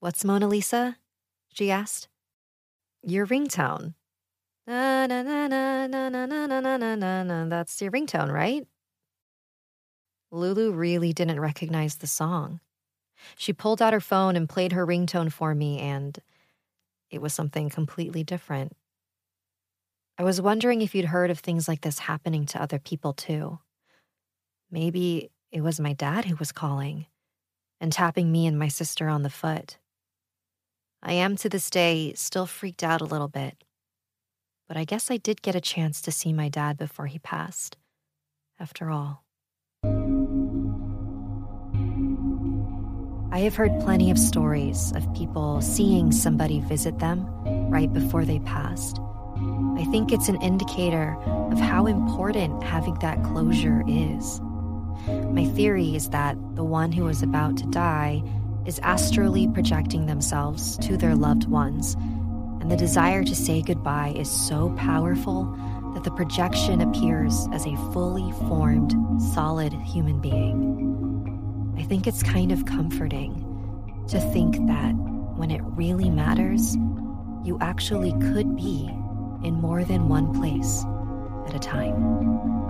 What's 0.00 0.24
Mona 0.24 0.48
Lisa? 0.48 0.96
she 1.52 1.70
asked. 1.70 2.08
Your 3.02 3.26
ringtone. 3.26 3.94
Na 4.66 5.06
na 5.06 5.22
na 5.22 5.46
na 5.48 5.86
na 5.86 6.08
na 6.08 6.26
na 6.26 6.46
na 6.46 6.76
na 6.76 6.94
na 6.94 7.22
na. 7.22 7.44
That's 7.46 7.80
your 7.80 7.90
ringtone, 7.90 8.32
right? 8.32 8.66
Lulu 10.30 10.72
really 10.72 11.12
didn't 11.12 11.40
recognize 11.40 11.96
the 11.96 12.06
song. 12.06 12.60
She 13.36 13.52
pulled 13.52 13.80
out 13.80 13.92
her 13.92 14.00
phone 14.00 14.36
and 14.36 14.48
played 14.48 14.72
her 14.72 14.86
ringtone 14.86 15.32
for 15.32 15.54
me, 15.54 15.78
and 15.78 16.18
it 17.10 17.22
was 17.22 17.32
something 17.32 17.70
completely 17.70 18.24
different. 18.24 18.72
I 20.18 20.24
was 20.24 20.40
wondering 20.40 20.82
if 20.82 20.94
you'd 20.94 21.06
heard 21.06 21.30
of 21.30 21.38
things 21.38 21.68
like 21.68 21.80
this 21.80 22.00
happening 22.00 22.44
to 22.46 22.60
other 22.60 22.78
people 22.78 23.12
too. 23.12 23.60
Maybe 24.70 25.30
it 25.50 25.62
was 25.62 25.80
my 25.80 25.92
dad 25.92 26.24
who 26.24 26.36
was 26.36 26.52
calling 26.52 27.06
and 27.80 27.92
tapping 27.92 28.30
me 28.30 28.46
and 28.46 28.58
my 28.58 28.68
sister 28.68 29.08
on 29.08 29.22
the 29.22 29.30
foot. 29.30 29.78
I 31.02 31.12
am 31.12 31.36
to 31.36 31.48
this 31.48 31.70
day 31.70 32.12
still 32.14 32.46
freaked 32.46 32.82
out 32.82 33.00
a 33.00 33.04
little 33.04 33.28
bit, 33.28 33.62
but 34.66 34.76
I 34.76 34.84
guess 34.84 35.10
I 35.10 35.16
did 35.16 35.42
get 35.42 35.54
a 35.54 35.60
chance 35.60 36.02
to 36.02 36.12
see 36.12 36.32
my 36.32 36.48
dad 36.48 36.76
before 36.76 37.06
he 37.06 37.20
passed, 37.20 37.76
after 38.58 38.90
all. 38.90 39.24
I 43.30 43.40
have 43.40 43.54
heard 43.54 43.78
plenty 43.80 44.10
of 44.10 44.18
stories 44.18 44.92
of 44.96 45.14
people 45.14 45.60
seeing 45.60 46.10
somebody 46.10 46.60
visit 46.60 46.98
them 46.98 47.24
right 47.70 47.92
before 47.92 48.24
they 48.24 48.40
passed. 48.40 48.98
I 49.76 49.84
think 49.92 50.10
it's 50.10 50.28
an 50.28 50.42
indicator 50.42 51.16
of 51.52 51.60
how 51.60 51.86
important 51.86 52.64
having 52.64 52.94
that 52.94 53.22
closure 53.22 53.84
is. 53.86 54.40
My 55.06 55.44
theory 55.44 55.94
is 55.94 56.08
that 56.08 56.36
the 56.56 56.64
one 56.64 56.90
who 56.90 57.06
is 57.06 57.22
about 57.22 57.56
to 57.58 57.66
die 57.66 58.20
is 58.66 58.80
astrally 58.82 59.48
projecting 59.48 60.06
themselves 60.06 60.76
to 60.78 60.96
their 60.96 61.14
loved 61.14 61.48
ones, 61.48 61.94
and 62.60 62.70
the 62.70 62.76
desire 62.76 63.24
to 63.24 63.34
say 63.34 63.62
goodbye 63.62 64.14
is 64.16 64.30
so 64.30 64.74
powerful 64.76 65.44
that 65.94 66.04
the 66.04 66.10
projection 66.10 66.80
appears 66.80 67.48
as 67.52 67.66
a 67.66 67.76
fully 67.92 68.30
formed, 68.48 68.94
solid 69.32 69.72
human 69.72 70.20
being. 70.20 71.74
I 71.78 71.82
think 71.84 72.06
it's 72.06 72.22
kind 72.22 72.52
of 72.52 72.66
comforting 72.66 73.44
to 74.08 74.20
think 74.32 74.66
that 74.66 74.92
when 75.36 75.50
it 75.50 75.62
really 75.64 76.10
matters, 76.10 76.76
you 77.44 77.58
actually 77.60 78.12
could 78.32 78.56
be 78.56 78.86
in 79.44 79.54
more 79.54 79.84
than 79.84 80.08
one 80.08 80.34
place 80.38 80.84
at 81.46 81.54
a 81.54 81.58
time. 81.58 82.67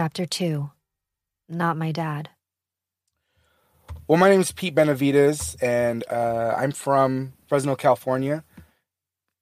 Chapter 0.00 0.24
2 0.24 0.70
Not 1.50 1.76
My 1.76 1.92
Dad. 1.92 2.30
Well, 4.08 4.16
my 4.16 4.30
name 4.30 4.40
is 4.40 4.50
Pete 4.50 4.74
Benavides, 4.74 5.56
and 5.60 6.04
uh, 6.10 6.54
I'm 6.56 6.72
from 6.72 7.34
Fresno, 7.46 7.76
California. 7.76 8.42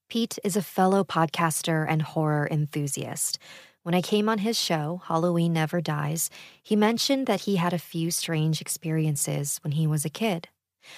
Pete 0.08 0.36
is 0.42 0.56
a 0.56 0.60
fellow 0.60 1.04
podcaster 1.04 1.86
and 1.88 2.02
horror 2.02 2.48
enthusiast. 2.50 3.38
When 3.84 3.94
I 3.94 4.02
came 4.02 4.28
on 4.28 4.38
his 4.38 4.58
show, 4.58 5.00
Halloween 5.04 5.52
Never 5.52 5.80
Dies, 5.80 6.28
he 6.60 6.74
mentioned 6.74 7.28
that 7.28 7.42
he 7.42 7.54
had 7.54 7.72
a 7.72 7.78
few 7.78 8.10
strange 8.10 8.60
experiences 8.60 9.60
when 9.62 9.74
he 9.74 9.86
was 9.86 10.04
a 10.04 10.10
kid. 10.10 10.48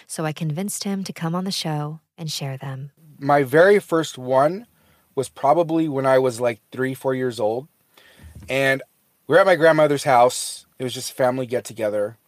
So 0.06 0.24
I 0.24 0.32
convinced 0.32 0.84
him 0.84 1.04
to 1.04 1.12
come 1.12 1.34
on 1.34 1.44
the 1.44 1.52
show 1.52 2.00
and 2.16 2.32
share 2.32 2.56
them. 2.56 2.92
My 3.18 3.42
very 3.42 3.78
first 3.78 4.16
one 4.16 4.66
was 5.14 5.28
probably 5.28 5.86
when 5.86 6.06
I 6.06 6.18
was 6.18 6.40
like 6.40 6.62
three, 6.72 6.94
four 6.94 7.14
years 7.14 7.38
old. 7.38 7.68
And 8.48 8.82
we 9.30 9.34
were 9.36 9.40
at 9.40 9.46
my 9.46 9.54
grandmother's 9.54 10.02
house. 10.02 10.66
It 10.80 10.82
was 10.82 10.92
just 10.92 11.12
a 11.12 11.14
family 11.14 11.46
get 11.46 11.62
together. 11.62 12.18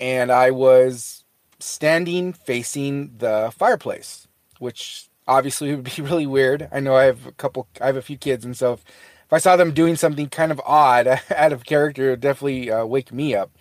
And 0.00 0.32
I 0.32 0.50
was 0.50 1.22
standing 1.60 2.32
facing 2.32 3.18
the 3.18 3.52
fireplace, 3.56 4.26
which 4.58 5.10
obviously 5.28 5.72
would 5.72 5.84
be 5.84 6.02
really 6.02 6.26
weird. 6.26 6.68
I 6.72 6.80
know 6.80 6.96
I 6.96 7.04
have 7.04 7.24
a 7.24 7.30
couple, 7.30 7.68
I 7.80 7.86
have 7.86 7.96
a 7.96 8.02
few 8.02 8.18
kids, 8.18 8.44
and 8.44 8.56
so 8.56 8.72
if, 8.72 8.84
if 9.26 9.32
I 9.32 9.38
saw 9.38 9.54
them 9.54 9.70
doing 9.70 9.94
something 9.94 10.28
kind 10.28 10.50
of 10.50 10.60
odd, 10.66 11.06
out 11.36 11.52
of 11.52 11.64
character, 11.64 12.08
it 12.08 12.10
would 12.10 12.20
definitely 12.20 12.68
uh, 12.68 12.84
wake 12.84 13.12
me 13.12 13.36
up. 13.36 13.52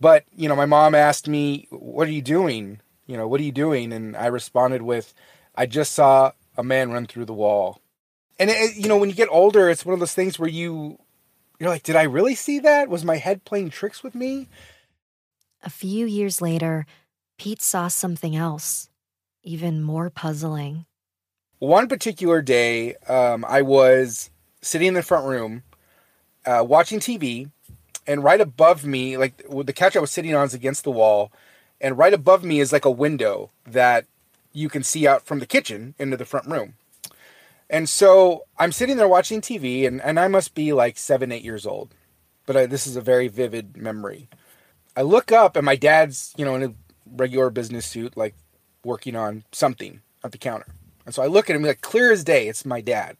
But 0.00 0.26
you 0.36 0.48
know, 0.48 0.54
my 0.54 0.66
mom 0.66 0.94
asked 0.94 1.26
me, 1.26 1.66
"What 1.70 2.06
are 2.06 2.12
you 2.12 2.22
doing? 2.22 2.82
You 3.08 3.16
know, 3.16 3.26
what 3.26 3.40
are 3.40 3.44
you 3.44 3.50
doing?" 3.50 3.92
And 3.92 4.16
I 4.16 4.26
responded 4.26 4.82
with, 4.82 5.12
"I 5.56 5.66
just 5.66 5.90
saw 5.90 6.30
a 6.56 6.62
man 6.62 6.92
run 6.92 7.06
through 7.06 7.24
the 7.24 7.34
wall." 7.34 7.80
And 8.38 8.48
it, 8.48 8.76
you 8.76 8.86
know, 8.86 8.96
when 8.96 9.10
you 9.10 9.16
get 9.16 9.28
older, 9.28 9.68
it's 9.68 9.84
one 9.84 9.94
of 9.94 9.98
those 9.98 10.14
things 10.14 10.38
where 10.38 10.48
you 10.48 11.00
you're 11.58 11.70
like, 11.70 11.82
"Did 11.82 11.96
I 11.96 12.02
really 12.02 12.34
see 12.34 12.58
that? 12.60 12.88
Was 12.88 13.04
my 13.04 13.16
head 13.16 13.44
playing 13.44 13.70
tricks 13.70 14.02
with 14.02 14.14
me?" 14.14 14.48
A 15.62 15.70
few 15.70 16.06
years 16.06 16.40
later, 16.40 16.86
Pete 17.38 17.62
saw 17.62 17.88
something 17.88 18.36
else, 18.36 18.88
even 19.42 19.82
more 19.82 20.10
puzzling. 20.10 20.86
One 21.58 21.88
particular 21.88 22.42
day, 22.42 22.94
um, 23.08 23.44
I 23.48 23.62
was 23.62 24.30
sitting 24.60 24.88
in 24.88 24.94
the 24.94 25.02
front 25.02 25.26
room 25.26 25.62
uh, 26.44 26.64
watching 26.66 27.00
TV, 27.00 27.50
and 28.06 28.22
right 28.22 28.40
above 28.40 28.84
me, 28.84 29.16
like 29.16 29.42
the 29.48 29.72
couch 29.72 29.96
I 29.96 30.00
was 30.00 30.10
sitting 30.10 30.34
on 30.34 30.46
is 30.46 30.54
against 30.54 30.84
the 30.84 30.90
wall, 30.90 31.32
and 31.80 31.98
right 31.98 32.14
above 32.14 32.44
me 32.44 32.60
is 32.60 32.72
like 32.72 32.84
a 32.84 32.90
window 32.90 33.50
that 33.66 34.06
you 34.52 34.68
can 34.68 34.82
see 34.82 35.06
out 35.06 35.26
from 35.26 35.38
the 35.38 35.46
kitchen 35.46 35.94
into 35.98 36.16
the 36.16 36.24
front 36.24 36.46
room. 36.46 36.74
And 37.68 37.88
so 37.88 38.44
I'm 38.58 38.72
sitting 38.72 38.96
there 38.96 39.08
watching 39.08 39.40
TV, 39.40 39.86
and, 39.86 40.00
and 40.00 40.20
I 40.20 40.28
must 40.28 40.54
be 40.54 40.72
like 40.72 40.98
seven, 40.98 41.32
eight 41.32 41.44
years 41.44 41.66
old. 41.66 41.94
But 42.46 42.56
I, 42.56 42.66
this 42.66 42.86
is 42.86 42.96
a 42.96 43.00
very 43.00 43.28
vivid 43.28 43.76
memory. 43.76 44.28
I 44.96 45.02
look 45.02 45.32
up, 45.32 45.56
and 45.56 45.66
my 45.66 45.76
dad's, 45.76 46.32
you 46.36 46.44
know, 46.44 46.54
in 46.54 46.62
a 46.62 46.74
regular 47.16 47.50
business 47.50 47.86
suit, 47.86 48.16
like 48.16 48.34
working 48.84 49.16
on 49.16 49.44
something 49.52 50.00
at 50.22 50.32
the 50.32 50.38
counter. 50.38 50.66
And 51.04 51.14
so 51.14 51.22
I 51.22 51.26
look 51.26 51.50
at 51.50 51.56
him, 51.56 51.62
like 51.62 51.80
clear 51.80 52.12
as 52.12 52.24
day, 52.24 52.48
it's 52.48 52.64
my 52.64 52.80
dad. 52.80 53.16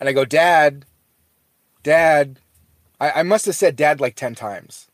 And 0.00 0.08
I 0.08 0.12
go, 0.12 0.24
Dad, 0.24 0.84
Dad. 1.84 2.40
I, 3.00 3.20
I 3.20 3.22
must 3.22 3.46
have 3.46 3.54
said 3.54 3.76
dad 3.76 4.00
like 4.00 4.16
10 4.16 4.34
times. 4.34 4.88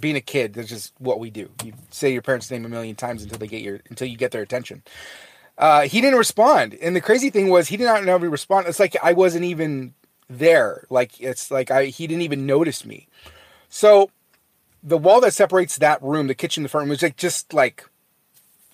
Being 0.00 0.16
a 0.16 0.20
kid, 0.20 0.54
that's 0.54 0.68
just 0.68 0.92
what 0.98 1.18
we 1.18 1.30
do. 1.30 1.50
You 1.62 1.72
say 1.90 2.12
your 2.12 2.22
parents' 2.22 2.50
name 2.50 2.64
a 2.64 2.68
million 2.68 2.96
times 2.96 3.22
until 3.22 3.38
they 3.38 3.46
get 3.46 3.62
your 3.62 3.80
until 3.90 4.08
you 4.08 4.16
get 4.16 4.30
their 4.30 4.42
attention. 4.42 4.82
Uh, 5.56 5.82
he 5.82 6.00
didn't 6.00 6.18
respond, 6.18 6.74
and 6.82 6.96
the 6.96 7.00
crazy 7.00 7.30
thing 7.30 7.48
was 7.48 7.68
he 7.68 7.76
did 7.76 7.84
not 7.84 8.04
know 8.04 8.16
respond. 8.16 8.66
It's 8.66 8.80
like 8.80 8.96
I 9.02 9.12
wasn't 9.12 9.44
even 9.44 9.94
there. 10.28 10.86
Like 10.90 11.20
it's 11.20 11.50
like 11.50 11.70
I 11.70 11.86
he 11.86 12.06
didn't 12.06 12.22
even 12.22 12.46
notice 12.46 12.84
me. 12.84 13.06
So 13.68 14.10
the 14.82 14.98
wall 14.98 15.20
that 15.20 15.32
separates 15.32 15.78
that 15.78 16.02
room, 16.02 16.26
the 16.26 16.34
kitchen, 16.34 16.62
the 16.62 16.68
front 16.68 16.84
room, 16.84 16.90
was 16.90 17.02
like 17.02 17.16
just 17.16 17.54
like 17.54 17.88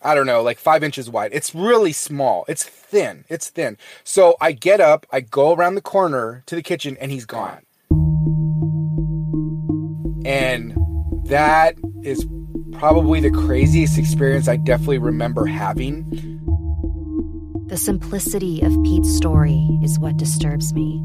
I 0.03 0.15
don't 0.15 0.27
know, 0.27 0.43
like 0.43 0.59
five 0.59 0.83
inches 0.83 1.11
wide. 1.11 1.31
It's 1.35 1.55
really 1.55 1.93
small. 1.93 2.47
It's 2.49 2.65
thin. 2.65 3.25
It's 3.29 3.51
thin. 3.51 3.77
So 4.03 4.37
I 4.41 4.53
get 4.53 4.81
up, 4.81 5.07
I 5.11 5.21
go 5.21 5.55
around 5.55 5.75
the 5.75 5.83
corner 5.83 6.43
to 6.47 6.55
the 6.55 6.63
kitchen, 6.63 6.97
and 7.01 7.13
he's 7.13 7.27
gone. 7.27 7.67
And 10.25 10.75
that 11.27 11.77
is 12.03 12.27
probably 12.73 13.21
the 13.21 13.31
craziest 13.31 13.99
experience 13.99 14.49
I 14.49 14.57
definitely 14.57 14.99
remember 14.99 15.45
having. 15.45 16.41
The 17.71 17.77
simplicity 17.77 18.61
of 18.63 18.83
Pete's 18.83 19.15
story 19.15 19.79
is 19.81 20.01
what 20.01 20.17
disturbs 20.17 20.75
me. 20.75 21.01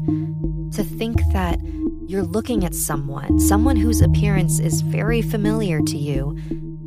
To 0.72 0.82
think 0.82 1.20
that 1.32 1.60
you're 2.08 2.24
looking 2.24 2.64
at 2.64 2.74
someone, 2.74 3.38
someone 3.38 3.76
whose 3.76 4.00
appearance 4.00 4.58
is 4.58 4.80
very 4.80 5.22
familiar 5.22 5.80
to 5.80 5.96
you, 5.96 6.36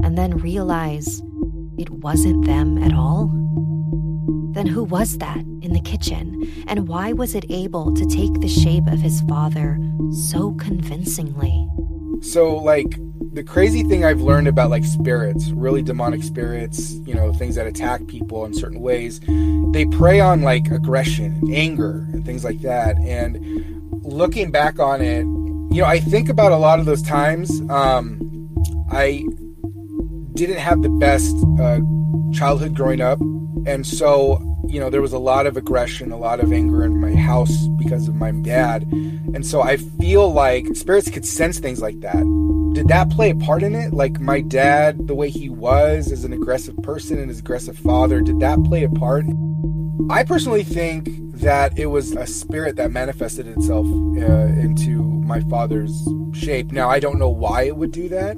and 0.03 0.17
then 0.17 0.37
realize 0.39 1.21
it 1.77 1.89
wasn't 1.91 2.45
them 2.45 2.77
at 2.83 2.93
all? 2.93 3.27
Then 4.51 4.67
who 4.67 4.83
was 4.83 5.17
that 5.19 5.45
in 5.61 5.71
the 5.71 5.79
kitchen, 5.79 6.45
and 6.67 6.89
why 6.89 7.13
was 7.13 7.33
it 7.33 7.45
able 7.49 7.93
to 7.93 8.05
take 8.05 8.41
the 8.41 8.49
shape 8.49 8.85
of 8.87 8.99
his 8.99 9.21
father 9.21 9.79
so 10.11 10.55
convincingly? 10.55 11.69
So, 12.19 12.53
like, 12.53 12.99
the 13.31 13.43
crazy 13.43 13.83
thing 13.83 14.03
I've 14.03 14.21
learned 14.21 14.47
about 14.47 14.69
like 14.69 14.85
spirits, 14.85 15.51
really 15.51 15.81
demonic 15.81 16.23
spirits, 16.23 16.93
you 17.05 17.13
know, 17.13 17.31
things 17.33 17.55
that 17.55 17.67
attack 17.67 18.07
people 18.07 18.45
in 18.45 18.53
certain 18.53 18.81
ways, 18.81 19.19
they 19.71 19.85
prey 19.85 20.19
on 20.19 20.41
like 20.41 20.71
aggression 20.71 21.25
and 21.25 21.53
anger 21.53 22.07
and 22.11 22.25
things 22.25 22.43
like 22.43 22.61
that. 22.61 22.97
And 22.99 24.03
looking 24.03 24.51
back 24.51 24.79
on 24.79 25.01
it, 25.01 25.21
you 25.73 25.81
know, 25.81 25.85
I 25.85 25.99
think 25.99 26.29
about 26.29 26.51
a 26.51 26.57
lot 26.57 26.79
of 26.79 26.85
those 26.85 27.03
times. 27.03 27.61
Um, 27.69 28.49
I 28.91 29.25
didn't 30.33 30.57
have 30.57 30.81
the 30.81 30.89
best 30.89 31.35
uh, 31.59 31.79
childhood 32.33 32.73
growing 32.73 33.01
up, 33.01 33.19
and 33.65 33.85
so 33.85 34.48
you 34.69 34.79
know 34.79 34.89
there 34.89 35.01
was 35.01 35.13
a 35.13 35.19
lot 35.19 35.47
of 35.47 35.57
aggression, 35.57 36.11
a 36.11 36.17
lot 36.17 36.39
of 36.39 36.53
anger 36.53 36.83
in 36.83 36.99
my 36.99 37.13
house 37.15 37.67
because 37.77 38.07
of 38.07 38.15
my 38.15 38.31
dad, 38.31 38.83
and 38.83 39.45
so 39.45 39.61
I 39.61 39.77
feel 39.77 40.31
like 40.31 40.75
spirits 40.75 41.09
could 41.09 41.25
sense 41.25 41.59
things 41.59 41.81
like 41.81 41.99
that. 42.01 42.23
Did 42.73 42.87
that 42.89 43.09
play 43.09 43.31
a 43.31 43.35
part 43.35 43.63
in 43.63 43.73
it? 43.73 43.93
Like 43.93 44.19
my 44.19 44.41
dad, 44.41 45.07
the 45.07 45.15
way 45.15 45.29
he 45.29 45.49
was 45.49 46.11
as 46.11 46.23
an 46.23 46.33
aggressive 46.33 46.77
person 46.83 47.17
and 47.17 47.29
his 47.29 47.39
aggressive 47.39 47.77
father, 47.77 48.21
did 48.21 48.39
that 48.39 48.63
play 48.63 48.83
a 48.83 48.89
part? 48.89 49.25
I 50.09 50.23
personally 50.23 50.63
think 50.63 51.09
that 51.39 51.77
it 51.77 51.87
was 51.87 52.11
a 52.13 52.27
spirit 52.27 52.75
that 52.75 52.91
manifested 52.91 53.47
itself 53.47 53.85
uh, 53.87 54.47
into 54.59 55.01
my 55.01 55.39
father's 55.41 56.07
shape. 56.33 56.71
Now, 56.71 56.89
I 56.89 56.99
don't 56.99 57.17
know 57.19 57.29
why 57.29 57.63
it 57.63 57.75
would 57.77 57.91
do 57.91 58.09
that 58.09 58.37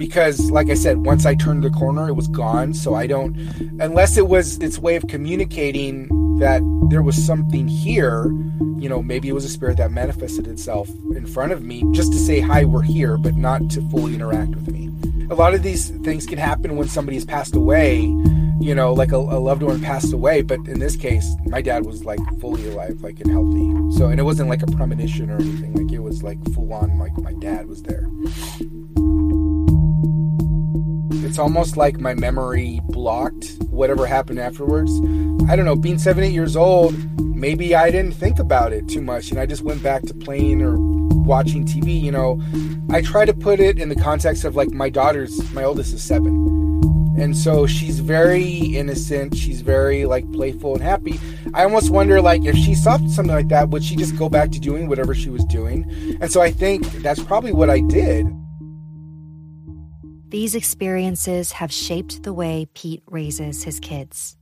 because, 0.00 0.50
like 0.50 0.70
I 0.70 0.74
said, 0.74 1.04
once 1.04 1.26
I 1.26 1.34
turned 1.34 1.62
the 1.62 1.68
corner, 1.68 2.08
it 2.08 2.14
was 2.14 2.26
gone. 2.26 2.72
So 2.72 2.94
I 2.94 3.06
don't, 3.06 3.36
unless 3.80 4.16
it 4.16 4.28
was 4.28 4.56
its 4.56 4.78
way 4.78 4.96
of 4.96 5.06
communicating 5.08 6.08
that 6.38 6.62
there 6.88 7.02
was 7.02 7.22
something 7.22 7.68
here, 7.68 8.24
you 8.78 8.88
know, 8.88 9.02
maybe 9.02 9.28
it 9.28 9.34
was 9.34 9.44
a 9.44 9.50
spirit 9.50 9.76
that 9.76 9.90
manifested 9.90 10.48
itself 10.48 10.88
in 11.14 11.26
front 11.26 11.52
of 11.52 11.62
me 11.62 11.84
just 11.92 12.12
to 12.12 12.18
say, 12.18 12.40
hi, 12.40 12.64
we're 12.64 12.80
here, 12.80 13.18
but 13.18 13.34
not 13.34 13.68
to 13.72 13.82
fully 13.90 14.14
interact 14.14 14.54
with 14.54 14.68
me. 14.68 14.88
a 15.30 15.34
lot 15.34 15.52
of 15.52 15.62
these 15.62 15.90
things 15.90 16.24
can 16.24 16.38
happen 16.38 16.78
when 16.78 16.88
somebody's 16.88 17.26
passed 17.26 17.54
away, 17.54 18.00
you 18.58 18.74
know, 18.74 18.94
like 18.94 19.12
a, 19.12 19.16
a, 19.16 19.38
loved 19.38 19.62
one 19.62 19.82
passed 19.82 20.14
away. 20.14 20.40
But 20.40 20.60
in 20.60 20.78
this 20.78 20.96
case, 20.96 21.30
my 21.44 21.60
dad 21.60 21.84
was 21.84 22.06
like 22.06 22.20
fully 22.40 22.66
alive, 22.70 23.02
like 23.02 23.20
and 23.20 23.30
healthy. 23.30 23.98
So, 23.98 24.06
and 24.06 24.18
it 24.18 24.24
wasn't 24.24 24.48
like 24.48 24.62
a 24.62 24.66
premonition 24.66 25.28
or 25.28 25.36
anything. 25.36 25.74
Like 25.74 25.92
it 25.92 26.00
was 26.00 26.22
like 26.22 26.42
full 26.54 26.72
on, 26.72 26.98
like 26.98 27.14
my 27.18 27.34
dad 27.34 27.66
was 27.66 27.82
there. 27.82 28.08
It's 31.12 31.38
almost 31.38 31.76
like 31.76 31.98
my 31.98 32.14
memory 32.14 32.80
blocked 32.84 33.56
whatever 33.68 34.06
happened 34.06 34.38
afterwards. 34.38 34.92
I 35.48 35.56
don't 35.56 35.64
know, 35.64 35.76
being 35.76 35.98
seven, 35.98 36.22
eight 36.22 36.32
years 36.32 36.56
old, 36.56 36.94
maybe 37.20 37.74
I 37.74 37.90
didn't 37.90 38.12
think 38.12 38.38
about 38.38 38.72
it 38.72 38.88
too 38.88 39.00
much 39.00 39.30
and 39.30 39.40
I 39.40 39.46
just 39.46 39.62
went 39.62 39.82
back 39.82 40.02
to 40.02 40.14
playing 40.14 40.62
or 40.62 40.76
watching 41.24 41.64
TV. 41.64 42.00
You 42.00 42.12
know, 42.12 42.40
I 42.90 43.02
try 43.02 43.24
to 43.24 43.34
put 43.34 43.60
it 43.60 43.78
in 43.78 43.88
the 43.88 43.96
context 43.96 44.44
of 44.44 44.56
like 44.56 44.70
my 44.70 44.88
daughter's, 44.88 45.52
my 45.52 45.64
oldest 45.64 45.94
is 45.94 46.02
seven. 46.02 46.60
And 47.18 47.36
so 47.36 47.66
she's 47.66 48.00
very 48.00 48.46
innocent. 48.76 49.36
She's 49.36 49.60
very 49.60 50.06
like 50.06 50.30
playful 50.32 50.74
and 50.74 50.82
happy. 50.82 51.20
I 51.52 51.64
almost 51.64 51.90
wonder 51.90 52.20
like 52.20 52.44
if 52.44 52.56
she 52.56 52.74
saw 52.74 52.96
something 53.08 53.26
like 53.26 53.48
that, 53.48 53.68
would 53.70 53.84
she 53.84 53.96
just 53.96 54.16
go 54.16 54.28
back 54.28 54.50
to 54.52 54.60
doing 54.60 54.88
whatever 54.88 55.14
she 55.14 55.28
was 55.28 55.44
doing? 55.44 55.84
And 56.20 56.30
so 56.30 56.40
I 56.40 56.50
think 56.50 56.84
that's 57.02 57.22
probably 57.22 57.52
what 57.52 57.68
I 57.68 57.80
did. 57.80 58.26
These 60.30 60.54
experiences 60.54 61.50
have 61.50 61.72
shaped 61.72 62.22
the 62.22 62.32
way 62.32 62.68
Pete 62.72 63.02
raises 63.10 63.64
his 63.64 63.80
kids. 63.80 64.36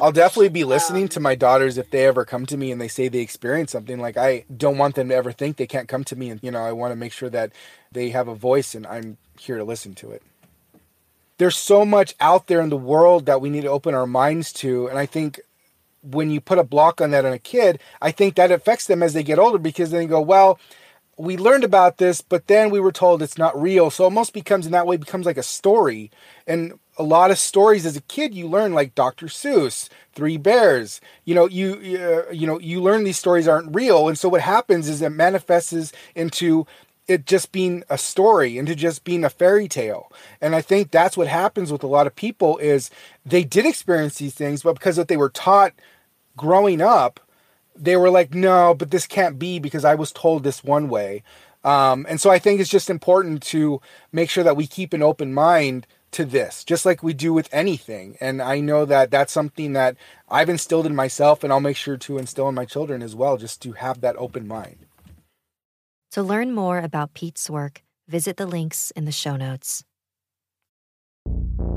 I'll 0.00 0.12
definitely 0.12 0.50
be 0.50 0.62
listening 0.62 1.08
to 1.08 1.20
my 1.20 1.34
daughters 1.34 1.78
if 1.78 1.90
they 1.90 2.06
ever 2.06 2.24
come 2.24 2.46
to 2.46 2.56
me 2.56 2.70
and 2.70 2.80
they 2.80 2.86
say 2.86 3.08
they 3.08 3.18
experience 3.18 3.72
something. 3.72 3.98
Like 3.98 4.16
I 4.16 4.44
don't 4.56 4.78
want 4.78 4.94
them 4.94 5.08
to 5.08 5.16
ever 5.16 5.32
think 5.32 5.56
they 5.56 5.66
can't 5.66 5.88
come 5.88 6.04
to 6.04 6.16
me, 6.16 6.30
and 6.30 6.40
you 6.44 6.52
know 6.52 6.62
I 6.62 6.70
want 6.70 6.92
to 6.92 6.96
make 6.96 7.12
sure 7.12 7.28
that 7.30 7.50
they 7.90 8.10
have 8.10 8.28
a 8.28 8.36
voice, 8.36 8.76
and 8.76 8.86
I'm 8.86 9.18
here 9.36 9.58
to 9.58 9.64
listen 9.64 9.94
to 9.96 10.12
it. 10.12 10.22
There's 11.38 11.56
so 11.56 11.84
much 11.84 12.14
out 12.20 12.46
there 12.46 12.60
in 12.60 12.70
the 12.70 12.76
world 12.76 13.26
that 13.26 13.40
we 13.40 13.50
need 13.50 13.62
to 13.62 13.70
open 13.70 13.96
our 13.96 14.06
minds 14.06 14.52
to, 14.54 14.86
and 14.86 14.96
I 14.96 15.06
think 15.06 15.40
when 16.02 16.30
you 16.30 16.40
put 16.40 16.58
a 16.58 16.64
block 16.64 17.00
on 17.00 17.10
that 17.10 17.24
on 17.24 17.32
a 17.32 17.38
kid, 17.38 17.80
I 18.00 18.12
think 18.12 18.36
that 18.36 18.52
affects 18.52 18.86
them 18.86 19.02
as 19.02 19.12
they 19.12 19.24
get 19.24 19.40
older 19.40 19.58
because 19.58 19.90
then 19.90 20.02
they 20.02 20.06
go, 20.06 20.20
well, 20.20 20.60
we 21.16 21.36
learned 21.36 21.64
about 21.64 21.98
this, 21.98 22.20
but 22.20 22.46
then 22.46 22.70
we 22.70 22.80
were 22.80 22.92
told 22.92 23.22
it's 23.22 23.38
not 23.38 23.60
real. 23.60 23.90
So 23.90 24.04
it 24.04 24.06
almost 24.06 24.32
becomes 24.32 24.66
in 24.66 24.72
that 24.72 24.86
way 24.86 24.96
becomes 24.96 25.26
like 25.26 25.36
a 25.36 25.42
story. 25.42 26.10
And 26.46 26.78
a 26.98 27.02
lot 27.02 27.30
of 27.30 27.38
stories 27.38 27.86
as 27.86 27.96
a 27.96 28.02
kid 28.02 28.34
you 28.34 28.48
learn 28.48 28.72
like 28.74 28.94
Dr. 28.94 29.26
Seuss, 29.26 29.88
Three 30.14 30.36
Bears. 30.36 31.00
You 31.24 31.34
know, 31.34 31.48
you 31.48 31.74
uh, 31.98 32.30
you 32.32 32.46
know, 32.46 32.58
you 32.58 32.80
learn 32.80 33.04
these 33.04 33.18
stories 33.18 33.48
aren't 33.48 33.74
real. 33.74 34.08
And 34.08 34.18
so 34.18 34.28
what 34.28 34.40
happens 34.40 34.88
is 34.88 35.02
it 35.02 35.10
manifests 35.10 35.92
into 36.14 36.66
it 37.08 37.26
just 37.26 37.52
being 37.52 37.82
a 37.90 37.98
story 37.98 38.58
into 38.58 38.74
just 38.74 39.04
being 39.04 39.24
a 39.24 39.30
fairy 39.30 39.68
tale. 39.68 40.10
And 40.40 40.54
I 40.54 40.60
think 40.60 40.90
that's 40.90 41.16
what 41.16 41.28
happens 41.28 41.72
with 41.72 41.82
a 41.82 41.88
lot 41.88 42.06
of 42.06 42.14
people 42.14 42.58
is 42.58 42.90
they 43.26 43.44
did 43.44 43.66
experience 43.66 44.16
these 44.16 44.34
things, 44.34 44.62
but 44.62 44.74
because 44.74 44.98
what 44.98 45.08
they 45.08 45.16
were 45.16 45.28
taught 45.28 45.72
growing 46.36 46.80
up, 46.80 47.20
they 47.76 47.96
were 47.96 48.10
like, 48.10 48.34
no, 48.34 48.74
but 48.74 48.90
this 48.90 49.06
can't 49.06 49.38
be 49.38 49.58
because 49.58 49.84
I 49.84 49.94
was 49.94 50.12
told 50.12 50.42
this 50.42 50.62
one 50.62 50.88
way. 50.88 51.22
Um, 51.64 52.06
and 52.08 52.20
so 52.20 52.30
I 52.30 52.38
think 52.38 52.60
it's 52.60 52.70
just 52.70 52.90
important 52.90 53.42
to 53.44 53.80
make 54.10 54.30
sure 54.30 54.44
that 54.44 54.56
we 54.56 54.66
keep 54.66 54.92
an 54.92 55.02
open 55.02 55.32
mind 55.32 55.86
to 56.12 56.24
this, 56.24 56.64
just 56.64 56.84
like 56.84 57.02
we 57.02 57.14
do 57.14 57.32
with 57.32 57.48
anything. 57.52 58.16
And 58.20 58.42
I 58.42 58.60
know 58.60 58.84
that 58.84 59.10
that's 59.10 59.32
something 59.32 59.72
that 59.72 59.96
I've 60.28 60.48
instilled 60.48 60.86
in 60.86 60.94
myself, 60.94 61.42
and 61.42 61.52
I'll 61.52 61.60
make 61.60 61.76
sure 61.76 61.96
to 61.96 62.18
instill 62.18 62.48
in 62.48 62.54
my 62.54 62.64
children 62.64 63.02
as 63.02 63.14
well, 63.14 63.36
just 63.36 63.62
to 63.62 63.72
have 63.72 64.00
that 64.02 64.16
open 64.16 64.46
mind. 64.46 64.86
To 66.12 66.22
learn 66.22 66.52
more 66.52 66.78
about 66.78 67.14
Pete's 67.14 67.48
work, 67.48 67.82
visit 68.06 68.36
the 68.36 68.46
links 68.46 68.90
in 68.90 69.06
the 69.06 69.12
show 69.12 69.36
notes. 69.36 69.84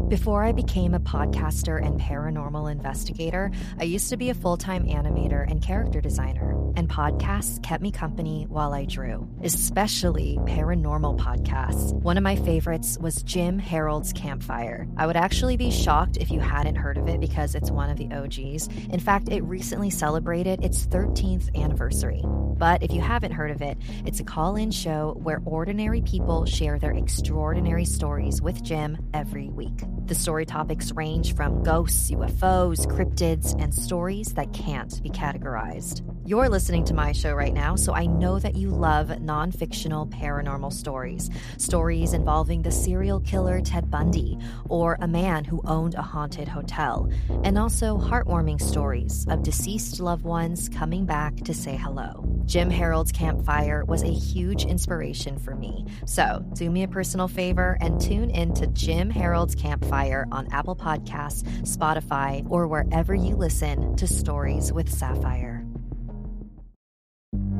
Before 0.07 0.43
I 0.43 0.51
became 0.51 0.93
a 0.93 0.99
podcaster 0.99 1.83
and 1.83 1.99
paranormal 1.99 2.71
investigator, 2.71 3.49
I 3.79 3.85
used 3.85 4.09
to 4.11 4.17
be 4.17 4.29
a 4.29 4.35
full 4.35 4.55
time 4.55 4.85
animator 4.85 5.49
and 5.49 5.59
character 5.63 5.99
designer, 5.99 6.51
and 6.75 6.87
podcasts 6.87 7.61
kept 7.63 7.81
me 7.81 7.89
company 7.89 8.45
while 8.47 8.71
I 8.71 8.85
drew, 8.85 9.27
especially 9.41 10.37
paranormal 10.43 11.17
podcasts. 11.17 11.91
One 11.91 12.17
of 12.17 12.23
my 12.23 12.35
favorites 12.35 12.99
was 13.01 13.23
Jim 13.23 13.57
Harold's 13.57 14.13
Campfire. 14.13 14.87
I 14.95 15.07
would 15.07 15.17
actually 15.17 15.57
be 15.57 15.71
shocked 15.71 16.17
if 16.17 16.29
you 16.29 16.39
hadn't 16.39 16.75
heard 16.75 16.99
of 16.99 17.07
it 17.07 17.19
because 17.19 17.55
it's 17.55 17.71
one 17.71 17.89
of 17.89 17.97
the 17.97 18.13
OGs. 18.13 18.67
In 18.91 18.99
fact, 18.99 19.29
it 19.29 19.41
recently 19.41 19.89
celebrated 19.89 20.63
its 20.63 20.85
13th 20.85 21.53
anniversary. 21.55 22.21
But 22.57 22.83
if 22.83 22.93
you 22.93 23.01
haven't 23.01 23.33
heard 23.33 23.51
of 23.51 23.61
it, 23.61 23.77
it's 24.05 24.19
a 24.19 24.23
call 24.23 24.55
in 24.55 24.71
show 24.71 25.17
where 25.21 25.41
ordinary 25.45 26.01
people 26.01 26.45
share 26.45 26.79
their 26.79 26.93
extraordinary 26.93 27.85
stories 27.85 28.41
with 28.41 28.63
Jim 28.63 28.97
every 29.13 29.34
week. 29.43 29.83
The 30.05 30.15
story 30.15 30.45
topics 30.45 30.91
range 30.93 31.35
from 31.35 31.61
ghosts, 31.63 32.09
UFOs, 32.11 32.87
cryptids, 32.87 33.61
and 33.61 33.73
stories 33.73 34.33
that 34.33 34.53
can't 34.53 35.01
be 35.03 35.09
categorized. 35.09 36.01
You're 36.27 36.49
listening 36.49 36.85
to 36.85 36.95
my 36.95 37.11
show 37.11 37.35
right 37.35 37.53
now, 37.53 37.75
so 37.75 37.93
I 37.93 38.07
know 38.07 38.39
that 38.39 38.55
you 38.55 38.71
love 38.71 39.21
non 39.21 39.51
fictional 39.51 40.07
paranormal 40.07 40.73
stories. 40.73 41.29
Stories 41.59 42.13
involving 42.13 42.63
the 42.63 42.71
serial 42.71 43.19
killer 43.19 43.61
Ted 43.61 43.91
Bundy, 43.91 44.39
or 44.67 44.97
a 44.99 45.07
man 45.07 45.43
who 45.45 45.61
owned 45.65 45.93
a 45.93 46.01
haunted 46.01 46.47
hotel, 46.47 47.11
and 47.43 47.59
also 47.59 47.99
heartwarming 47.99 48.59
stories 48.59 49.27
of 49.29 49.43
deceased 49.43 49.99
loved 49.99 50.23
ones 50.23 50.67
coming 50.67 51.05
back 51.05 51.35
to 51.43 51.53
say 51.53 51.75
hello. 51.75 52.27
Jim 52.45 52.71
Harold's 52.71 53.11
Campfire 53.11 53.85
was 53.85 54.01
a 54.01 54.11
huge 54.11 54.65
inspiration 54.65 55.37
for 55.37 55.53
me. 55.55 55.85
So, 56.07 56.43
do 56.53 56.71
me 56.71 56.81
a 56.81 56.87
personal 56.87 57.27
favor 57.27 57.77
and 57.81 58.01
tune 58.01 58.31
in 58.31 58.55
to 58.55 58.65
Jim 58.65 59.11
Harold's 59.11 59.53
Campfire 59.53 60.25
on 60.31 60.51
Apple 60.51 60.75
Podcasts, 60.75 61.43
Spotify, 61.61 62.43
or 62.49 62.67
wherever 62.67 63.13
you 63.13 63.35
listen 63.35 63.95
to 63.97 64.07
Stories 64.07 64.73
with 64.73 64.91
Sapphire. 64.91 65.54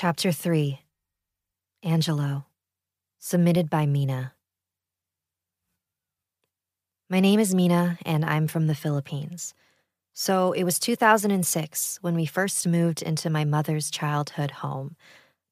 Chapter 0.00 0.30
3 0.30 0.80
Angelo. 1.82 2.46
Submitted 3.18 3.68
by 3.68 3.84
Mina. 3.84 4.32
My 7.10 7.18
name 7.18 7.40
is 7.40 7.52
Mina, 7.52 7.98
and 8.06 8.24
I'm 8.24 8.46
from 8.46 8.68
the 8.68 8.76
Philippines. 8.76 9.54
So 10.12 10.52
it 10.52 10.62
was 10.62 10.78
2006 10.78 11.98
when 12.00 12.14
we 12.14 12.26
first 12.26 12.64
moved 12.64 13.02
into 13.02 13.28
my 13.28 13.44
mother's 13.44 13.90
childhood 13.90 14.52
home. 14.62 14.94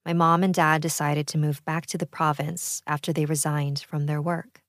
My 0.04 0.12
mom 0.12 0.44
and 0.44 0.54
dad 0.54 0.80
decided 0.80 1.26
to 1.26 1.38
move 1.38 1.64
back 1.64 1.86
to 1.86 1.98
the 1.98 2.06
province 2.06 2.84
after 2.86 3.12
they 3.12 3.24
resigned 3.24 3.80
from 3.80 4.06
their 4.06 4.22
work. 4.22 4.62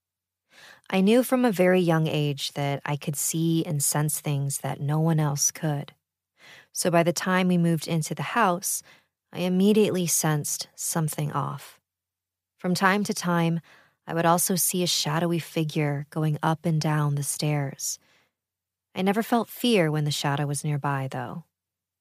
I 0.89 1.01
knew 1.01 1.21
from 1.21 1.45
a 1.45 1.51
very 1.51 1.81
young 1.81 2.07
age 2.07 2.53
that 2.53 2.81
I 2.83 2.95
could 2.95 3.15
see 3.15 3.63
and 3.63 3.83
sense 3.83 4.19
things 4.21 4.57
that 4.61 4.81
no 4.81 4.99
one 4.99 5.19
else 5.19 5.51
could. 5.51 5.93
So 6.73 6.89
by 6.89 7.03
the 7.03 7.13
time 7.13 7.47
we 7.47 7.59
moved 7.59 7.87
into 7.87 8.15
the 8.15 8.23
house, 8.23 8.81
I 9.33 9.39
immediately 9.39 10.07
sensed 10.07 10.69
something 10.75 11.31
off. 11.31 11.79
From 12.57 12.73
time 12.73 13.03
to 13.03 13.13
time, 13.13 13.59
I 14.07 14.13
would 14.13 14.25
also 14.25 14.55
see 14.55 14.83
a 14.83 14.87
shadowy 14.87 15.39
figure 15.39 16.07
going 16.09 16.37
up 16.41 16.65
and 16.65 16.79
down 16.79 17.15
the 17.15 17.23
stairs. 17.23 17.99
I 18.95 19.01
never 19.01 19.21
felt 19.21 19.49
fear 19.49 19.91
when 19.91 20.05
the 20.05 20.11
shadow 20.11 20.47
was 20.47 20.63
nearby, 20.63 21.07
though. 21.11 21.43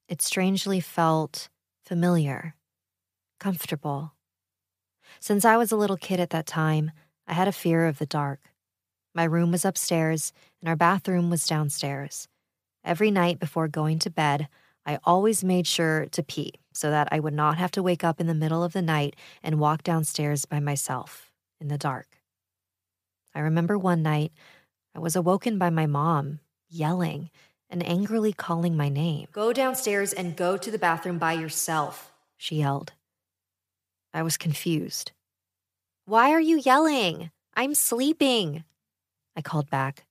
It 0.09 0.23
strangely 0.23 0.81
felt 0.81 1.49
familiar, 1.85 2.55
comfortable. 3.41 4.15
Since 5.21 5.45
I 5.45 5.57
was 5.57 5.73
a 5.73 5.77
little 5.77 5.97
kid 5.97 6.21
at 6.21 6.31
that 6.31 6.47
time, 6.47 6.93
I 7.27 7.35
had 7.35 7.49
a 7.49 7.53
fear 7.53 7.87
of 7.87 7.99
the 7.99 8.07
dark. 8.07 8.41
My 9.15 9.25
room 9.25 9.51
was 9.51 9.65
upstairs, 9.65 10.33
and 10.61 10.69
our 10.69 10.77
bathroom 10.77 11.29
was 11.29 11.47
downstairs. 11.47 12.29
Every 12.85 13.11
night 13.11 13.41
before 13.41 13.67
going 13.67 13.99
to 14.01 14.11
bed, 14.11 14.49
I 14.87 15.01
always 15.05 15.43
made 15.43 15.67
sure 15.67 16.07
to 16.07 16.23
pee 16.23 16.55
so 16.77 16.91
that 16.91 17.09
I 17.11 17.21
would 17.21 17.35
not 17.35 17.59
have 17.59 17.71
to 17.73 17.83
wake 17.83 18.05
up 18.05 18.21
in 18.21 18.27
the 18.27 18.35
middle 18.35 18.63
of 18.63 18.73
the 18.73 18.83
night 18.83 19.17
and 19.43 19.59
walk 19.59 19.83
downstairs 19.83 20.45
by 20.45 20.61
myself 20.61 21.31
in 21.61 21.69
the 21.69 21.79
dark. 21.79 22.07
I 23.35 23.41
remember 23.41 23.79
one 23.79 24.03
night 24.03 24.33
I 24.95 24.99
was 24.99 25.17
awoken 25.17 25.59
by 25.59 25.71
my 25.71 25.87
mom 25.87 26.41
yelling 26.69 27.31
and 27.69 27.87
angrily 27.87 28.33
calling 28.33 28.77
my 28.77 28.89
name. 28.89 29.29
Go 29.33 29.53
downstairs 29.53 30.13
and 30.13 30.37
go 30.37 30.57
to 30.57 30.71
the 30.71 30.79
bathroom 30.79 31.19
by 31.19 31.33
yourself, 31.33 32.13
she 32.37 32.57
yelled. 32.57 32.93
I 34.15 34.23
was 34.23 34.37
confused. 34.37 35.13
Why 36.07 36.31
are 36.31 36.41
you 36.41 36.59
yelling? 36.59 37.31
I'm 37.55 37.75
sleeping. 37.75 38.65
I 39.35 39.43
called 39.43 39.69
back. 39.69 40.05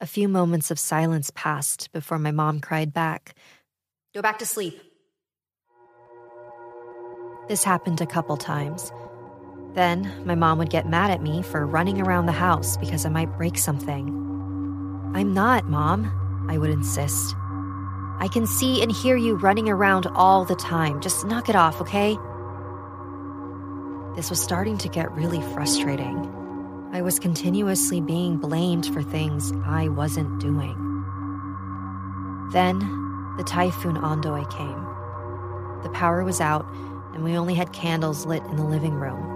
A 0.00 0.06
few 0.06 0.28
moments 0.28 0.70
of 0.70 0.78
silence 0.78 1.30
passed 1.34 1.92
before 1.92 2.18
my 2.18 2.30
mom 2.30 2.60
cried 2.60 2.92
back, 2.92 3.34
Go 4.14 4.22
back 4.22 4.38
to 4.38 4.46
sleep. 4.46 4.80
This 7.46 7.62
happened 7.62 8.00
a 8.00 8.06
couple 8.06 8.38
times. 8.38 8.90
Then 9.74 10.10
my 10.24 10.34
mom 10.34 10.56
would 10.58 10.70
get 10.70 10.88
mad 10.88 11.10
at 11.10 11.20
me 11.20 11.42
for 11.42 11.66
running 11.66 12.00
around 12.00 12.24
the 12.24 12.32
house 12.32 12.78
because 12.78 13.04
I 13.04 13.10
might 13.10 13.36
break 13.36 13.58
something. 13.58 14.08
I'm 15.14 15.34
not, 15.34 15.68
Mom, 15.68 16.46
I 16.48 16.56
would 16.56 16.70
insist. 16.70 17.34
I 18.18 18.28
can 18.32 18.46
see 18.46 18.82
and 18.82 18.90
hear 18.90 19.16
you 19.16 19.34
running 19.36 19.68
around 19.68 20.06
all 20.14 20.46
the 20.46 20.54
time. 20.54 21.02
Just 21.02 21.26
knock 21.26 21.50
it 21.50 21.56
off, 21.56 21.82
okay? 21.82 22.16
This 24.16 24.30
was 24.30 24.40
starting 24.40 24.78
to 24.78 24.88
get 24.88 25.12
really 25.12 25.42
frustrating. 25.52 26.30
I 26.92 27.02
was 27.02 27.18
continuously 27.18 28.00
being 28.00 28.38
blamed 28.38 28.86
for 28.86 29.02
things 29.02 29.52
I 29.66 29.88
wasn't 29.88 30.40
doing. 30.40 30.76
Then 32.52 32.78
the 33.36 33.44
typhoon 33.44 33.96
Ondoy 33.96 34.48
came. 34.50 35.82
The 35.82 35.90
power 35.90 36.24
was 36.24 36.40
out, 36.40 36.64
and 37.14 37.24
we 37.24 37.38
only 37.38 37.54
had 37.54 37.72
candles 37.72 38.26
lit 38.26 38.42
in 38.44 38.56
the 38.56 38.64
living 38.64 38.94
room. 38.94 39.30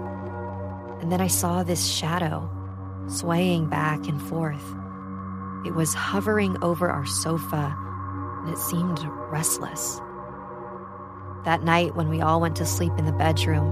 And 1.01 1.11
then 1.11 1.21
I 1.21 1.27
saw 1.27 1.63
this 1.63 1.87
shadow 1.87 2.49
swaying 3.07 3.69
back 3.69 4.07
and 4.07 4.21
forth. 4.21 4.63
It 5.65 5.73
was 5.73 5.93
hovering 5.93 6.61
over 6.61 6.89
our 6.89 7.05
sofa, 7.05 7.75
and 8.43 8.49
it 8.49 8.57
seemed 8.57 8.99
restless. 9.31 9.99
That 11.45 11.63
night, 11.63 11.95
when 11.95 12.09
we 12.09 12.21
all 12.21 12.41
went 12.41 12.57
to 12.57 12.65
sleep 12.65 12.91
in 12.97 13.05
the 13.05 13.13
bedroom, 13.13 13.71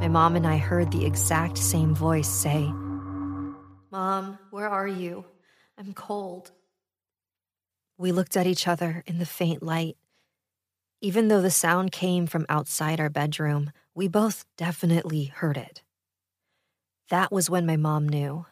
my 0.00 0.08
mom 0.08 0.36
and 0.36 0.46
I 0.46 0.58
heard 0.58 0.90
the 0.90 1.06
exact 1.06 1.56
same 1.56 1.94
voice 1.94 2.28
say, 2.28 2.70
Mom, 3.90 4.38
where 4.50 4.68
are 4.68 4.88
you? 4.88 5.24
I'm 5.78 5.94
cold. 5.94 6.50
We 7.96 8.10
looked 8.10 8.36
at 8.36 8.46
each 8.46 8.66
other 8.66 9.04
in 9.06 9.18
the 9.18 9.26
faint 9.26 9.62
light. 9.62 9.96
Even 11.04 11.28
though 11.28 11.42
the 11.42 11.50
sound 11.50 11.92
came 11.92 12.26
from 12.26 12.46
outside 12.48 12.98
our 12.98 13.10
bedroom, 13.10 13.70
we 13.94 14.08
both 14.08 14.46
definitely 14.56 15.24
heard 15.24 15.58
it. 15.58 15.82
That 17.10 17.30
was 17.30 17.50
when 17.50 17.66
my 17.66 17.76
mom 17.76 18.08
knew 18.08 18.46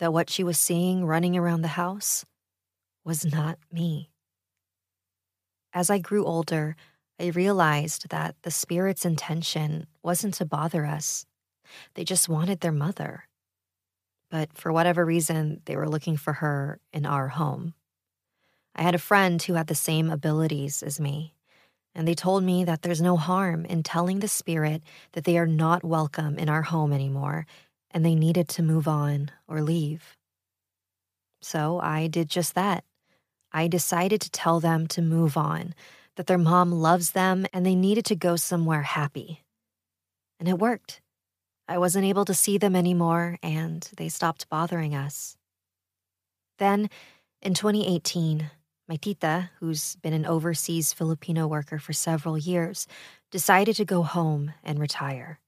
that 0.00 0.12
what 0.12 0.28
she 0.28 0.42
was 0.42 0.58
seeing 0.58 1.04
running 1.04 1.36
around 1.36 1.62
the 1.62 1.78
house 1.78 2.24
was 3.04 3.24
not 3.24 3.58
me. 3.70 4.10
As 5.72 5.88
I 5.88 5.98
grew 5.98 6.24
older, 6.24 6.74
I 7.20 7.28
realized 7.28 8.08
that 8.10 8.34
the 8.42 8.50
spirit's 8.50 9.04
intention 9.04 9.86
wasn't 10.02 10.34
to 10.34 10.44
bother 10.44 10.84
us. 10.84 11.26
They 11.94 12.02
just 12.02 12.28
wanted 12.28 12.58
their 12.58 12.72
mother 12.72 13.28
but 14.30 14.52
for 14.56 14.72
whatever 14.72 15.04
reason, 15.04 15.62
they 15.64 15.76
were 15.76 15.88
looking 15.88 16.16
for 16.16 16.34
her 16.34 16.80
in 16.92 17.06
our 17.06 17.28
home. 17.28 17.74
I 18.74 18.82
had 18.82 18.94
a 18.94 18.98
friend 18.98 19.42
who 19.42 19.54
had 19.54 19.66
the 19.66 19.74
same 19.74 20.10
abilities 20.10 20.82
as 20.82 21.00
me, 21.00 21.34
and 21.98 22.06
they 22.06 22.14
told 22.14 22.44
me 22.44 22.62
that 22.62 22.82
there's 22.82 23.02
no 23.02 23.16
harm 23.16 23.64
in 23.64 23.82
telling 23.82 24.20
the 24.20 24.28
spirit 24.28 24.84
that 25.14 25.24
they 25.24 25.36
are 25.36 25.48
not 25.48 25.82
welcome 25.82 26.38
in 26.38 26.48
our 26.48 26.62
home 26.62 26.92
anymore 26.92 27.44
and 27.90 28.06
they 28.06 28.14
needed 28.14 28.46
to 28.46 28.62
move 28.62 28.86
on 28.86 29.32
or 29.48 29.62
leave. 29.62 30.16
So 31.42 31.80
I 31.80 32.06
did 32.06 32.30
just 32.30 32.54
that. 32.54 32.84
I 33.52 33.66
decided 33.66 34.20
to 34.20 34.30
tell 34.30 34.60
them 34.60 34.86
to 34.88 35.02
move 35.02 35.36
on, 35.36 35.74
that 36.14 36.28
their 36.28 36.38
mom 36.38 36.70
loves 36.70 37.10
them 37.10 37.46
and 37.52 37.66
they 37.66 37.74
needed 37.74 38.04
to 38.06 38.14
go 38.14 38.36
somewhere 38.36 38.82
happy. 38.82 39.42
And 40.38 40.48
it 40.48 40.58
worked. 40.58 41.00
I 41.66 41.78
wasn't 41.78 42.04
able 42.04 42.24
to 42.26 42.34
see 42.34 42.58
them 42.58 42.76
anymore, 42.76 43.38
and 43.42 43.88
they 43.96 44.08
stopped 44.08 44.48
bothering 44.48 44.94
us. 44.94 45.36
Then, 46.58 46.90
in 47.42 47.54
2018, 47.54 48.50
my 48.88 48.96
tita, 48.96 49.50
who's 49.60 49.96
been 49.96 50.14
an 50.14 50.24
overseas 50.24 50.92
Filipino 50.92 51.46
worker 51.46 51.78
for 51.78 51.92
several 51.92 52.38
years, 52.38 52.86
decided 53.30 53.76
to 53.76 53.84
go 53.84 54.02
home 54.02 54.54
and 54.64 54.78
retire. 54.78 55.38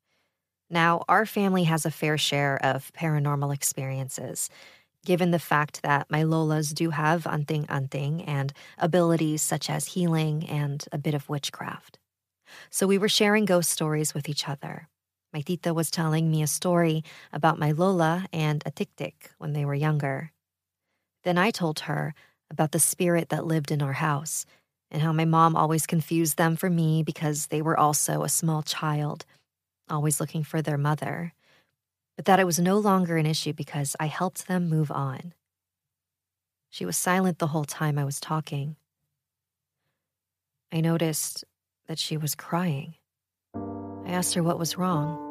Now, 0.69 1.05
our 1.09 1.27
family 1.27 1.65
has 1.65 1.87
a 1.87 1.91
fair 1.91 2.19
share 2.19 2.63
of 2.65 2.93
paranormal 2.93 3.53
experiences, 3.55 4.51
given 5.05 5.31
the 5.31 5.39
fact 5.39 5.83
that 5.83 6.11
my 6.11 6.23
lolas 6.23 6.75
do 6.75 6.91
have 6.91 7.27
anting 7.27 7.67
anting 7.69 8.23
and 8.23 8.53
abilities 8.77 9.41
such 9.41 9.71
as 9.71 9.87
healing 9.87 10.47
and 10.49 10.85
a 10.93 10.99
bit 10.99 11.15
of 11.15 11.29
witchcraft. 11.29 11.99
So 12.69 12.87
we 12.87 12.99
were 12.99 13.09
sharing 13.09 13.47
ghost 13.47 13.71
stories 13.71 14.13
with 14.13 14.29
each 14.29 14.49
other. 14.49 14.89
My 15.33 15.41
tita 15.41 15.73
was 15.73 15.91
telling 15.91 16.31
me 16.31 16.43
a 16.43 16.47
story 16.47 17.03
about 17.33 17.59
my 17.59 17.71
Lola 17.71 18.27
and 18.33 18.63
a 18.67 18.71
tik 18.71 19.31
when 19.39 19.55
they 19.55 19.65
were 19.65 19.75
younger. 19.75 20.33
Then 21.25 21.39
I 21.39 21.51
told 21.51 21.81
her 21.81 22.15
about 22.51 22.73
the 22.73 22.81
spirit 22.81 23.29
that 23.29 23.47
lived 23.47 23.71
in 23.71 23.83
our 23.83 23.95
house 23.95 24.45
and 24.91 25.03
how 25.03 25.13
my 25.13 25.25
mom 25.25 25.55
always 25.55 25.87
confused 25.87 26.37
them 26.37 26.57
for 26.57 26.69
me 26.69 27.03
because 27.03 27.47
they 27.47 27.63
were 27.63 27.79
also 27.79 28.23
a 28.23 28.29
small 28.29 28.63
child, 28.63 29.25
always 29.89 30.21
looking 30.21 30.43
for 30.43 30.61
their 30.61 30.79
mother, 30.79 31.33
but 32.17 32.25
that 32.25 32.41
it 32.41 32.47
was 32.47 32.59
no 32.59 32.77
longer 32.79 33.17
an 33.17 33.27
issue 33.27 33.53
because 33.53 33.95
I 34.01 34.07
helped 34.07 34.49
them 34.49 34.69
move 34.69 34.91
on. 34.91 35.33
She 36.71 36.85
was 36.85 36.97
silent 36.97 37.39
the 37.39 37.49
whole 37.49 37.65
time 37.65 37.99
I 37.99 38.05
was 38.05 38.21
talking. 38.21 38.77
I 40.73 40.81
noticed 40.81 41.45
that 41.87 41.99
she 41.99 42.17
was 42.17 42.35
crying. 42.35 42.95
I 43.55 44.11
asked 44.11 44.35
her 44.35 44.43
what 44.43 44.59
was 44.59 44.79
wrong. 44.79 45.27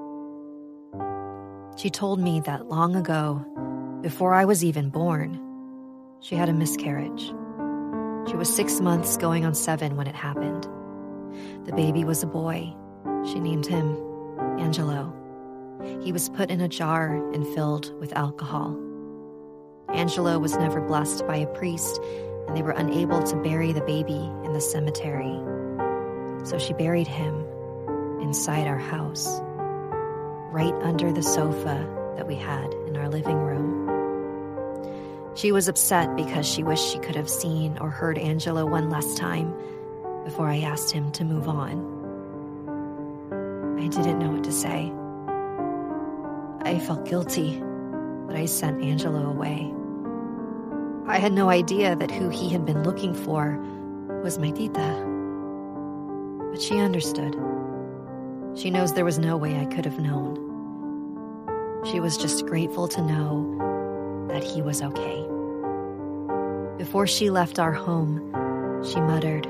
She 1.78 1.90
told 1.90 2.20
me 2.20 2.42
that 2.42 2.68
long 2.68 2.96
ago, 2.96 3.46
before 4.02 4.34
I 4.34 4.46
was 4.46 4.66
even 4.66 4.90
born, 4.90 5.49
she 6.22 6.36
had 6.36 6.50
a 6.50 6.54
miscarriage. 6.54 7.28
She 8.30 8.36
was 8.36 8.54
six 8.54 8.80
months 8.80 9.18
going 9.18 9.46
on 9.46 9.56
seven 9.56 9.96
when 9.96 10.08
it 10.08 10.16
happened. 10.16 10.68
The 11.66 11.74
baby 11.74 12.04
was 12.04 12.22
a 12.24 12.28
boy. 12.28 12.74
She 13.26 13.40
named 13.40 13.66
him 13.66 13.98
Angelo. 14.60 15.16
He 16.02 16.12
was 16.12 16.30
put 16.30 16.52
in 16.52 16.62
a 16.62 16.68
jar 16.68 17.16
and 17.34 17.48
filled 17.48 17.98
with 18.00 18.14
alcohol. 18.14 18.78
Angelo 19.90 20.38
was 20.38 20.58
never 20.58 20.82
blessed 20.82 21.26
by 21.26 21.38
a 21.38 21.48
priest, 21.48 22.00
and 22.48 22.56
they 22.56 22.62
were 22.62 22.72
unable 22.72 23.24
to 23.24 23.36
bury 23.38 23.72
the 23.72 23.82
baby 23.82 24.30
in 24.44 24.54
the 24.54 24.62
cemetery. 24.62 25.40
So 26.46 26.58
she 26.58 26.74
buried 26.74 27.08
him 27.08 27.46
inside 28.22 28.68
our 28.68 28.78
house, 28.78 29.40
right 30.52 30.74
under 30.84 31.12
the 31.12 31.24
sofa 31.24 31.88
that 32.18 32.28
we 32.28 32.36
had 32.36 32.74
in 32.88 32.98
our 32.98 33.10
living 33.10 33.38
room. 33.38 33.89
She 35.40 35.54
was 35.54 35.70
upset 35.70 36.18
because 36.18 36.46
she 36.46 36.64
wished 36.64 36.92
she 36.92 37.00
could 37.00 37.16
have 37.16 37.30
seen 37.30 37.78
or 37.78 37.90
heard 37.90 38.18
Angelo 38.18 38.66
one 38.66 38.90
last 38.90 39.16
time 39.16 39.54
before 40.26 40.50
I 40.50 40.60
asked 40.60 40.92
him 40.92 41.14
to 41.14 41.24
move 41.24 41.48
on. 41.48 41.80
I 43.80 43.88
didn't 43.88 44.20
know 44.20 44.32
what 44.32 44.44
to 44.44 44.52
say. 44.52 44.92
I 46.64 46.78
felt 46.80 47.06
guilty, 47.06 47.58
but 48.28 48.36
I 48.36 48.48
sent 48.48 48.84
Angelo 48.84 49.30
away. 49.30 49.74
I 51.08 51.20
had 51.20 51.32
no 51.32 51.50
idea 51.50 51.96
that 51.96 52.12
who 52.12 52.28
he 52.28 52.50
had 52.50 52.66
been 52.66 52.84
looking 52.84 53.14
for 53.14 53.58
was 54.22 54.38
my 54.38 54.52
tita. 54.52 55.06
But 56.52 56.62
she 56.62 56.80
understood. 56.80 57.34
She 58.56 58.70
knows 58.72 58.92
there 58.92 59.06
was 59.06 59.20
no 59.20 59.38
way 59.38 59.58
I 59.58 59.68
could 59.68 59.86
have 59.86 60.02
known. 60.02 60.36
She 61.90 62.02
was 62.02 62.18
just 62.18 62.46
grateful 62.46 62.90
to 62.90 63.02
know 63.02 64.28
that 64.28 64.44
he 64.44 64.62
was 64.62 64.82
okay. 64.82 65.29
Before 66.90 67.06
she 67.06 67.30
left 67.30 67.60
our 67.60 67.72
home, 67.72 68.18
she 68.84 69.00
muttered, 69.00 69.46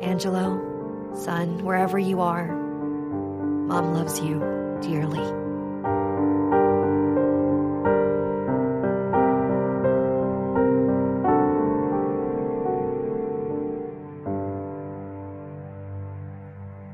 Angelo, 0.00 1.12
son, 1.12 1.64
wherever 1.64 1.98
you 1.98 2.20
are, 2.20 2.54
Mom 3.66 3.94
loves 3.94 4.20
you 4.20 4.38
dearly. 4.80 5.18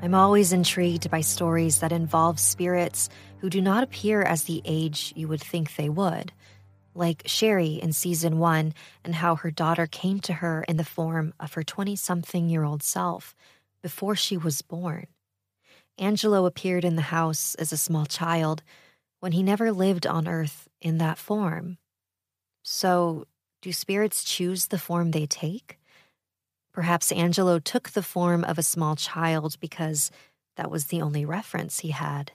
I'm 0.03 0.15
always 0.15 0.55
intrigued 0.55 1.11
by 1.11 1.21
stories 1.21 1.81
that 1.81 1.93
involve 1.93 2.41
spirits 2.41 3.11
who 3.41 3.51
do 3.51 3.61
not 3.61 3.85
appear 3.85 4.23
as 4.23 4.45
the 4.45 4.63
age 4.65 5.13
you 5.15 5.29
would 5.29 5.43
think 5.43 5.77
they 5.77 5.91
would, 5.91 6.33
like 6.97 7.23
Sherry 7.27 7.75
in 7.75 7.93
season 7.93 8.39
one, 8.39 8.75
and 9.05 9.15
how 9.15 9.37
her 9.37 9.51
daughter 9.51 9.87
came 9.87 10.21
to 10.21 10.35
her 10.35 10.65
in 10.69 10.77
the 10.77 10.85
form 10.85 11.35
of 11.39 11.55
her 11.55 11.63
20 11.63 11.97
something 11.97 12.49
year 12.49 12.65
old 12.65 12.83
self 12.83 13.35
before 13.83 14.17
she 14.17 14.37
was 14.37 14.63
born. 14.63 15.07
Angelo 15.99 16.47
appeared 16.47 16.85
in 16.85 16.97
the 16.97 17.03
house 17.03 17.55
as 17.57 17.73
a 17.73 17.77
small 17.77 18.07
child 18.07 18.63
when 19.21 19.33
he 19.33 19.43
never 19.43 19.73
lived 19.73 20.07
on 20.07 20.29
Earth 20.29 20.69
in 20.81 20.99
that 20.99 21.19
form. 21.19 21.79
So, 22.63 23.27
do 23.63 23.73
spirits 23.73 24.25
choose 24.25 24.67
the 24.67 24.79
form 24.79 25.11
they 25.11 25.27
take? 25.27 25.79
Perhaps 26.73 27.13
Angelo 27.13 27.59
took 27.59 27.91
the 27.91 28.03
form 28.03 28.45
of 28.45 28.59
a 28.59 28.63
small 28.63 28.97
child 28.97 29.57
because 29.61 30.11
that 30.57 30.71
was 30.71 30.87
the 30.87 31.01
only 31.01 31.25
reference 31.25 31.81
he 31.81 31.91
had. 31.91 32.33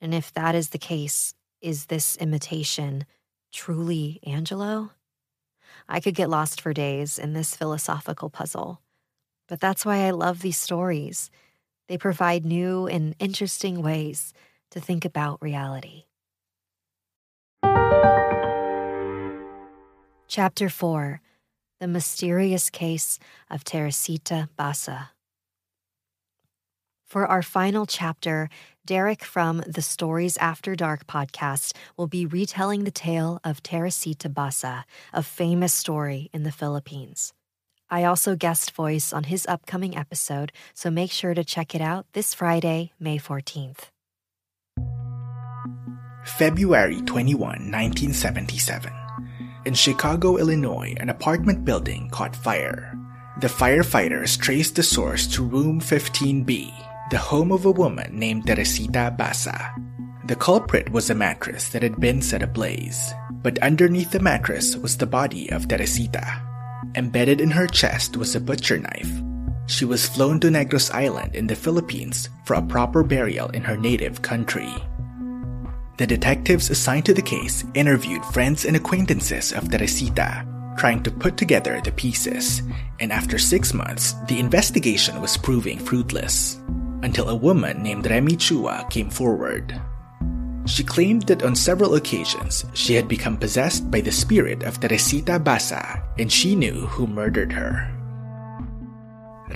And 0.00 0.14
if 0.14 0.32
that 0.34 0.54
is 0.54 0.68
the 0.68 0.78
case, 0.78 1.34
is 1.60 1.86
this 1.86 2.16
imitation 2.16 3.04
truly 3.52 4.20
Angelo? 4.24 4.90
I 5.88 6.00
could 6.00 6.14
get 6.14 6.30
lost 6.30 6.60
for 6.60 6.72
days 6.72 7.18
in 7.18 7.32
this 7.32 7.56
philosophical 7.56 8.30
puzzle. 8.30 8.80
But 9.48 9.60
that's 9.60 9.84
why 9.84 10.06
I 10.06 10.10
love 10.10 10.40
these 10.40 10.58
stories. 10.58 11.30
They 11.88 11.98
provide 11.98 12.44
new 12.44 12.86
and 12.86 13.16
interesting 13.18 13.82
ways 13.82 14.32
to 14.70 14.80
think 14.80 15.04
about 15.04 15.42
reality. 15.42 16.04
Chapter 20.28 20.68
4 20.68 21.20
The 21.80 21.88
Mysterious 21.88 22.70
Case 22.70 23.18
of 23.50 23.64
Teresita 23.64 24.48
Basa. 24.56 25.08
For 27.10 27.26
our 27.26 27.42
final 27.42 27.86
chapter, 27.86 28.48
Derek 28.86 29.24
from 29.24 29.64
the 29.66 29.82
Stories 29.82 30.36
After 30.36 30.76
Dark 30.76 31.08
podcast 31.08 31.74
will 31.96 32.06
be 32.06 32.24
retelling 32.24 32.84
the 32.84 32.92
tale 32.92 33.40
of 33.42 33.64
Teresita 33.64 34.30
Basa, 34.30 34.84
a 35.12 35.20
famous 35.20 35.74
story 35.74 36.30
in 36.32 36.44
the 36.44 36.52
Philippines. 36.52 37.32
I 37.90 38.04
also 38.04 38.36
guest 38.36 38.70
voice 38.70 39.12
on 39.12 39.24
his 39.24 39.44
upcoming 39.46 39.96
episode, 39.96 40.52
so 40.72 40.88
make 40.88 41.10
sure 41.10 41.34
to 41.34 41.42
check 41.42 41.74
it 41.74 41.80
out 41.80 42.06
this 42.12 42.32
Friday, 42.32 42.92
May 43.00 43.18
14th. 43.18 43.90
February 46.24 47.00
21, 47.02 47.40
1977. 47.40 48.92
In 49.66 49.74
Chicago, 49.74 50.36
Illinois, 50.36 50.94
an 51.00 51.08
apartment 51.08 51.64
building 51.64 52.08
caught 52.10 52.36
fire. 52.36 52.96
The 53.40 53.48
firefighters 53.48 54.38
traced 54.38 54.76
the 54.76 54.84
source 54.84 55.26
to 55.34 55.42
room 55.42 55.80
15B, 55.80 56.72
the 57.10 57.18
home 57.18 57.50
of 57.50 57.66
a 57.66 57.72
woman 57.72 58.16
named 58.16 58.46
Teresita 58.46 59.12
Basa. 59.18 59.74
The 60.26 60.36
culprit 60.36 60.92
was 60.92 61.10
a 61.10 61.14
mattress 61.14 61.68
that 61.70 61.82
had 61.82 61.98
been 61.98 62.22
set 62.22 62.40
ablaze, 62.40 63.12
but 63.42 63.58
underneath 63.58 64.12
the 64.12 64.20
mattress 64.20 64.76
was 64.76 64.96
the 64.96 65.10
body 65.10 65.50
of 65.50 65.66
Teresita. 65.66 66.22
Embedded 66.94 67.40
in 67.40 67.50
her 67.50 67.66
chest 67.66 68.16
was 68.16 68.36
a 68.36 68.40
butcher 68.40 68.78
knife. 68.78 69.10
She 69.66 69.84
was 69.84 70.06
flown 70.06 70.38
to 70.40 70.48
Negros 70.48 70.94
Island 70.94 71.34
in 71.34 71.48
the 71.48 71.56
Philippines 71.56 72.28
for 72.44 72.54
a 72.54 72.62
proper 72.62 73.02
burial 73.02 73.48
in 73.50 73.64
her 73.64 73.76
native 73.76 74.22
country. 74.22 74.72
The 75.98 76.06
detectives 76.06 76.70
assigned 76.70 77.06
to 77.06 77.14
the 77.14 77.22
case 77.22 77.64
interviewed 77.74 78.24
friends 78.26 78.64
and 78.64 78.76
acquaintances 78.76 79.52
of 79.52 79.68
Teresita, 79.68 80.46
trying 80.78 81.02
to 81.02 81.10
put 81.10 81.36
together 81.36 81.80
the 81.82 81.90
pieces, 81.90 82.62
and 83.00 83.10
after 83.10 83.36
six 83.36 83.74
months, 83.74 84.14
the 84.28 84.38
investigation 84.38 85.20
was 85.20 85.36
proving 85.36 85.78
fruitless. 85.78 86.60
Until 87.02 87.28
a 87.28 87.34
woman 87.34 87.82
named 87.82 88.08
Remy 88.08 88.36
Chua 88.36 88.88
came 88.90 89.10
forward. 89.10 89.80
She 90.66 90.84
claimed 90.84 91.22
that 91.22 91.42
on 91.42 91.56
several 91.56 91.94
occasions 91.94 92.64
she 92.74 92.94
had 92.94 93.08
become 93.08 93.36
possessed 93.36 93.90
by 93.90 94.00
the 94.00 94.12
spirit 94.12 94.62
of 94.62 94.78
Teresita 94.78 95.40
Basa 95.40 96.02
and 96.18 96.30
she 96.30 96.54
knew 96.54 96.86
who 96.86 97.06
murdered 97.06 97.52
her. 97.52 97.88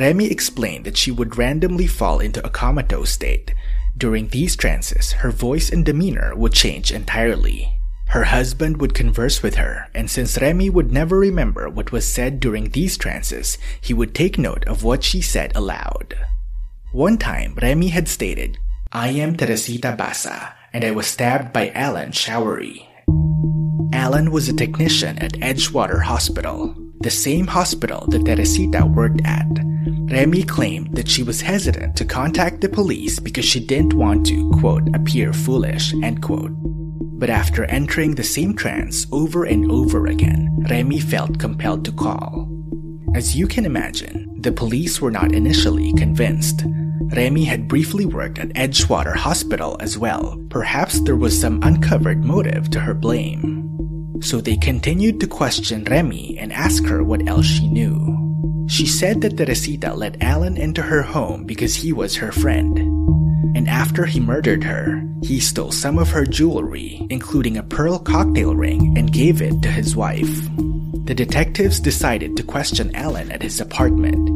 Remy 0.01 0.27
explained 0.27 0.85
that 0.87 0.97
she 0.97 1.13
would 1.13 1.39
randomly 1.39 1.87
fall 1.87 2.19
into 2.19 2.45
a 2.45 2.51
comatose 2.51 3.11
state 3.11 3.55
during 3.97 4.29
these 4.29 4.57
trances, 4.57 5.13
her 5.13 5.31
voice 5.31 5.71
and 5.71 5.85
demeanor 5.85 6.35
would 6.35 6.53
change 6.53 6.91
entirely. 6.91 7.79
Her 8.09 8.25
husband 8.25 8.81
would 8.81 8.93
converse 8.93 9.41
with 9.43 9.55
her, 9.55 9.89
and 9.95 10.11
since 10.11 10.41
Remy 10.41 10.71
would 10.71 10.91
never 10.91 11.17
remember 11.17 11.71
what 11.71 11.93
was 11.93 12.07
said 12.07 12.41
during 12.41 12.71
these 12.71 12.99
trances, 12.99 13.57
he 13.81 13.95
would 13.95 14.15
take 14.15 14.37
note 14.37 14.65
of 14.67 14.83
what 14.83 15.05
she 15.05 15.21
said 15.21 15.53
aloud. 15.55 16.17
One 16.95 17.19
time, 17.19 17.59
Remy 17.61 17.89
had 17.89 18.07
stated, 18.07 18.57
I 18.93 19.09
am 19.09 19.37
Teresita 19.37 19.97
Basa, 19.99 20.53
and 20.73 20.85
I 20.85 20.93
was 20.93 21.09
stabbed 21.09 21.53
by 21.53 21.71
Alan 21.71 22.13
Showery. 22.13 22.87
Alan 23.93 24.31
was 24.31 24.49
a 24.49 24.53
technician 24.53 25.19
at 25.19 25.33
Edgewater 25.33 26.01
Hospital, 26.01 26.73
the 27.01 27.11
same 27.11 27.49
hospital 27.49 28.07
that 28.11 28.25
Teresita 28.25 28.87
worked 28.87 29.23
at. 29.25 29.45
Remy 30.09 30.45
claimed 30.45 30.95
that 30.95 31.09
she 31.09 31.25
was 31.25 31.41
hesitant 31.41 31.97
to 31.97 32.05
contact 32.05 32.61
the 32.61 32.69
police 32.69 33.19
because 33.19 33.45
she 33.45 33.59
didn't 33.59 33.95
want 33.95 34.25
to, 34.27 34.53
quote, 34.61 34.89
appear 34.95 35.33
foolish, 35.33 35.93
end 35.95 36.23
quote. 36.23 36.53
But 37.19 37.29
after 37.29 37.65
entering 37.65 38.15
the 38.15 38.23
same 38.23 38.55
trance 38.55 39.05
over 39.11 39.43
and 39.43 39.69
over 39.69 40.07
again, 40.07 40.65
Remy 40.71 41.01
felt 41.01 41.41
compelled 41.41 41.85
to 41.87 41.93
call. 41.93 42.49
As 43.17 43.35
you 43.35 43.49
can 43.49 43.67
imagine, 43.67 44.24
the 44.45 44.53
police 44.53 45.01
were 45.01 45.11
not 45.11 45.33
initially 45.35 45.93
convinced. 45.95 46.65
Remy 47.17 47.45
had 47.45 47.67
briefly 47.67 48.05
worked 48.05 48.39
at 48.39 48.51
Edgewater 48.51 49.17
Hospital 49.17 49.79
as 49.81 49.97
well. 49.97 50.39
Perhaps 50.51 51.01
there 51.01 51.17
was 51.17 51.39
some 51.39 51.63
uncovered 51.63 52.23
motive 52.23 52.69
to 52.71 52.81
her 52.81 52.93
blame. 52.93 53.63
So 54.21 54.43
they 54.43 54.59
continued 54.59 55.19
to 55.21 55.27
question 55.27 55.85
Remy 55.85 56.37
and 56.39 56.53
ask 56.53 56.85
her 56.85 57.03
what 57.03 57.27
else 57.27 57.47
she 57.47 57.67
knew. 57.69 58.67
She 58.69 58.87
said 58.87 59.23
that 59.23 59.39
Teresita 59.39 59.95
let 59.95 60.23
Alan 60.23 60.59
into 60.59 60.83
her 60.83 61.03
home 61.03 61.45
because 61.45 61.75
he 61.75 61.95
was 61.95 62.17
her 62.17 62.31
friend. 62.31 62.79
And 63.57 63.67
after 63.67 64.05
he 64.05 64.21
murdered 64.21 64.65
her, 64.65 65.03
he 65.23 65.41
stole 65.41 65.73
some 65.73 65.99
of 65.99 66.11
her 66.11 66.27
jewelry, 66.27 67.07
including 67.09 67.57
a 67.57 67.63
pearl 67.63 67.99
cocktail 67.99 68.55
ring, 68.55 68.93
and 68.99 69.11
gave 69.11 69.41
it 69.41 69.63
to 69.63 69.71
his 69.71 69.97
wife. 69.97 70.49
The 71.05 71.15
detectives 71.15 71.81
decided 71.81 72.35
to 72.37 72.43
question 72.43 72.95
Alan 72.97 73.31
at 73.31 73.43
his 73.43 73.61
apartment. 73.61 74.31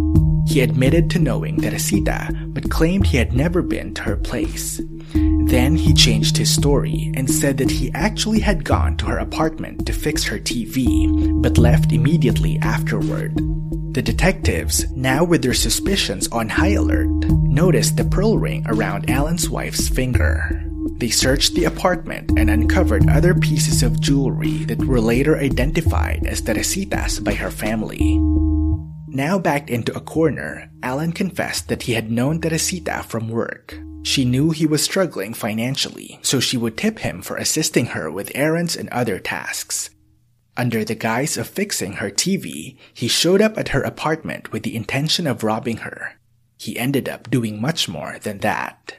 He 0.48 0.60
admitted 0.60 1.08
to 1.10 1.18
knowing 1.18 1.56
Teresita, 1.56 2.28
but 2.48 2.70
claimed 2.70 3.06
he 3.06 3.16
had 3.16 3.32
never 3.32 3.62
been 3.62 3.94
to 3.94 4.02
her 4.02 4.16
place. 4.16 4.78
Then 5.46 5.76
he 5.76 5.94
changed 5.94 6.36
his 6.36 6.54
story 6.54 7.10
and 7.16 7.30
said 7.30 7.56
that 7.56 7.70
he 7.70 7.90
actually 7.94 8.40
had 8.40 8.64
gone 8.64 8.98
to 8.98 9.06
her 9.06 9.18
apartment 9.18 9.86
to 9.86 9.94
fix 9.94 10.24
her 10.24 10.38
TV, 10.38 11.08
but 11.42 11.56
left 11.56 11.92
immediately 11.92 12.58
afterward. 12.58 13.34
The 13.94 14.02
detectives, 14.02 14.84
now 14.90 15.24
with 15.24 15.42
their 15.42 15.54
suspicions 15.54 16.28
on 16.28 16.50
high 16.50 16.72
alert, 16.72 17.08
noticed 17.48 17.96
the 17.96 18.04
pearl 18.04 18.38
ring 18.38 18.62
around 18.66 19.08
Alan's 19.08 19.48
wife's 19.48 19.88
finger. 19.88 20.67
They 20.98 21.10
searched 21.10 21.54
the 21.54 21.64
apartment 21.64 22.32
and 22.36 22.50
uncovered 22.50 23.08
other 23.08 23.32
pieces 23.32 23.84
of 23.84 24.00
jewelry 24.00 24.64
that 24.64 24.84
were 24.84 25.00
later 25.00 25.38
identified 25.38 26.26
as 26.26 26.42
Teresita's 26.42 27.20
by 27.20 27.34
her 27.34 27.52
family. 27.52 28.18
Now 29.06 29.38
backed 29.38 29.70
into 29.70 29.96
a 29.96 30.00
corner, 30.00 30.70
Alan 30.82 31.12
confessed 31.12 31.68
that 31.68 31.84
he 31.84 31.92
had 31.92 32.10
known 32.10 32.40
Teresita 32.40 33.04
from 33.04 33.28
work. 33.28 33.78
She 34.02 34.24
knew 34.24 34.50
he 34.50 34.66
was 34.66 34.82
struggling 34.82 35.34
financially, 35.34 36.18
so 36.22 36.40
she 36.40 36.56
would 36.56 36.76
tip 36.76 36.98
him 36.98 37.22
for 37.22 37.36
assisting 37.36 37.86
her 37.86 38.10
with 38.10 38.32
errands 38.34 38.74
and 38.76 38.88
other 38.88 39.20
tasks. 39.20 39.90
Under 40.56 40.84
the 40.84 40.96
guise 40.96 41.36
of 41.36 41.46
fixing 41.46 41.94
her 41.94 42.10
TV, 42.10 42.76
he 42.92 43.06
showed 43.06 43.40
up 43.40 43.56
at 43.56 43.68
her 43.68 43.82
apartment 43.82 44.50
with 44.50 44.64
the 44.64 44.74
intention 44.74 45.28
of 45.28 45.44
robbing 45.44 45.78
her. 45.78 46.18
He 46.58 46.76
ended 46.76 47.08
up 47.08 47.30
doing 47.30 47.60
much 47.60 47.88
more 47.88 48.18
than 48.18 48.38
that. 48.38 48.98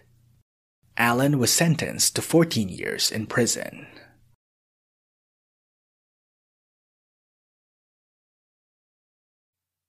Alan 0.99 1.39
was 1.39 1.49
sentenced 1.49 2.17
to 2.17 2.21
14 2.21 2.67
years 2.67 3.09
in 3.09 3.25
prison. 3.25 3.87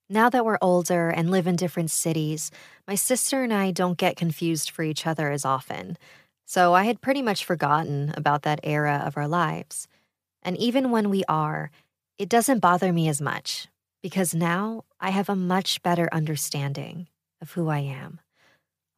Now 0.08 0.30
that 0.30 0.44
we're 0.44 0.58
older 0.62 1.10
and 1.10 1.28
live 1.30 1.48
in 1.48 1.56
different 1.56 1.90
cities, 1.90 2.52
my 2.86 2.94
sister 2.94 3.42
and 3.42 3.52
I 3.52 3.72
don't 3.72 3.98
get 3.98 4.16
confused 4.16 4.70
for 4.70 4.84
each 4.84 5.04
other 5.04 5.32
as 5.32 5.44
often. 5.44 5.98
So 6.46 6.74
I 6.74 6.84
had 6.84 7.00
pretty 7.00 7.22
much 7.22 7.44
forgotten 7.44 8.14
about 8.16 8.42
that 8.42 8.60
era 8.62 9.02
of 9.04 9.16
our 9.16 9.28
lives. 9.28 9.88
And 10.42 10.56
even 10.58 10.92
when 10.92 11.10
we 11.10 11.24
are, 11.28 11.72
it 12.18 12.28
doesn't 12.28 12.60
bother 12.60 12.92
me 12.92 13.08
as 13.08 13.20
much 13.20 13.66
because 14.00 14.32
now 14.32 14.84
I 15.00 15.10
have 15.10 15.28
a 15.28 15.34
much 15.34 15.82
better 15.82 16.08
understanding 16.12 17.08
of 17.42 17.52
who 17.52 17.68
I 17.68 17.80
am. 17.80 18.20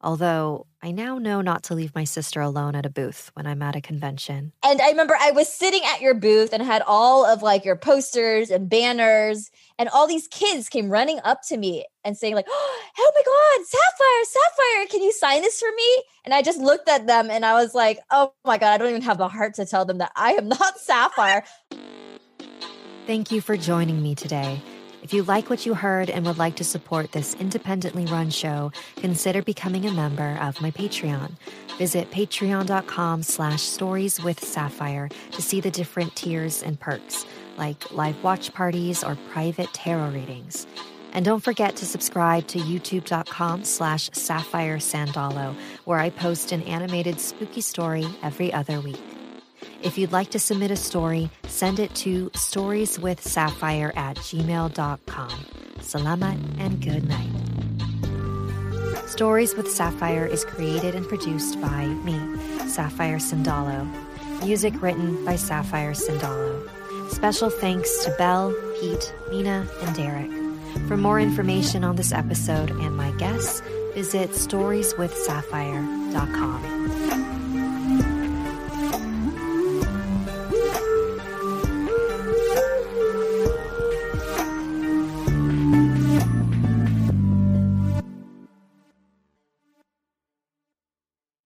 Although 0.03 0.67
I 0.81 0.91
now 0.91 1.17
know 1.17 1.39
not 1.39 1.63
to 1.63 1.75
leave 1.75 1.95
my 1.95 2.03
sister 2.03 2.41
alone 2.41 2.75
at 2.75 2.85
a 2.85 2.89
booth 2.89 3.31
when 3.35 3.47
I'm 3.47 3.61
at 3.61 3.77
a 3.77 3.81
convention. 3.81 4.51
And 4.61 4.81
I 4.81 4.89
remember 4.89 5.15
I 5.17 5.31
was 5.31 5.47
sitting 5.47 5.81
at 5.85 6.01
your 6.01 6.13
booth 6.13 6.51
and 6.51 6.61
had 6.61 6.81
all 6.85 7.25
of 7.25 7.41
like 7.41 7.63
your 7.63 7.77
posters 7.77 8.49
and 8.49 8.69
banners, 8.69 9.49
and 9.79 9.87
all 9.87 10.05
these 10.05 10.27
kids 10.27 10.67
came 10.67 10.89
running 10.89 11.21
up 11.23 11.41
to 11.47 11.57
me 11.57 11.85
and 12.03 12.17
saying, 12.17 12.35
like, 12.35 12.47
oh 12.49 13.11
my 13.15 13.23
God, 13.25 13.65
Sapphire, 13.65 14.23
Sapphire, 14.25 14.87
can 14.87 15.01
you 15.01 15.13
sign 15.13 15.41
this 15.41 15.61
for 15.61 15.69
me? 15.73 16.03
And 16.25 16.33
I 16.33 16.41
just 16.41 16.59
looked 16.59 16.89
at 16.89 17.07
them 17.07 17.31
and 17.31 17.45
I 17.45 17.53
was 17.53 17.73
like, 17.73 17.99
oh 18.11 18.33
my 18.43 18.57
God, 18.57 18.73
I 18.73 18.77
don't 18.77 18.89
even 18.89 19.03
have 19.03 19.17
the 19.17 19.29
heart 19.29 19.53
to 19.55 19.65
tell 19.65 19.85
them 19.85 19.99
that 19.99 20.11
I 20.17 20.33
am 20.33 20.49
not 20.49 20.77
Sapphire. 20.79 21.45
Thank 23.07 23.31
you 23.31 23.39
for 23.39 23.55
joining 23.55 24.03
me 24.03 24.15
today. 24.15 24.61
If 25.03 25.13
you 25.13 25.23
like 25.23 25.49
what 25.49 25.65
you 25.65 25.73
heard 25.73 26.09
and 26.09 26.25
would 26.25 26.37
like 26.37 26.55
to 26.55 26.63
support 26.63 27.11
this 27.11 27.35
independently 27.35 28.05
run 28.05 28.29
show, 28.29 28.71
consider 28.95 29.41
becoming 29.41 29.85
a 29.85 29.91
member 29.91 30.37
of 30.39 30.61
my 30.61 30.71
Patreon. 30.71 31.33
Visit 31.77 32.09
patreon.com 32.09 33.21
slash 33.23 33.61
stories 33.61 34.23
with 34.23 34.41
sapphire 34.41 35.09
to 35.31 35.41
see 35.41 35.59
the 35.59 35.69
different 35.69 36.15
tiers 36.15 36.63
and 36.63 36.79
perks, 36.79 37.25
like 37.57 37.91
live 37.91 38.23
watch 38.23 38.53
parties 38.53 39.03
or 39.03 39.17
private 39.29 39.73
tarot 39.73 40.11
readings. 40.11 40.65
And 41.11 41.25
don't 41.25 41.43
forget 41.43 41.75
to 41.75 41.85
subscribe 41.85 42.47
to 42.47 42.59
youtube.com 42.59 43.65
slash 43.65 44.09
sapphire 44.13 44.77
sandalo, 44.77 45.53
where 45.83 45.99
I 45.99 46.11
post 46.11 46.53
an 46.53 46.63
animated 46.63 47.19
spooky 47.19 47.61
story 47.61 48.07
every 48.23 48.53
other 48.53 48.79
week. 48.79 49.12
If 49.83 49.97
you'd 49.97 50.13
like 50.13 50.29
to 50.31 50.39
submit 50.39 50.71
a 50.71 50.77
story, 50.77 51.29
send 51.47 51.79
it 51.79 51.93
to 51.95 52.29
storieswithsapphire 52.29 53.95
at 53.97 54.15
gmail.com. 54.15 55.45
Salamat 55.79 56.37
and 56.59 56.81
good 56.81 57.05
night. 57.07 57.29
Stories 59.09 59.55
with 59.55 59.69
Sapphire 59.69 60.25
is 60.25 60.45
created 60.45 60.95
and 60.95 61.05
produced 61.07 61.59
by 61.61 61.85
me, 61.85 62.17
Sapphire 62.67 63.17
Sandalo. 63.17 63.85
Music 64.43 64.81
written 64.81 65.23
by 65.25 65.35
Sapphire 65.35 65.91
Sandalo. 65.91 66.67
Special 67.11 67.49
thanks 67.49 68.05
to 68.05 68.11
Belle, 68.17 68.55
Pete, 68.79 69.13
Mina, 69.29 69.67
and 69.81 69.93
Derek. 69.95 70.31
For 70.87 70.95
more 70.95 71.19
information 71.19 71.83
on 71.83 71.97
this 71.97 72.13
episode 72.13 72.71
and 72.71 72.95
my 72.95 73.11
guests, 73.11 73.61
visit 73.93 74.29
storieswithsapphire.com. 74.31 77.22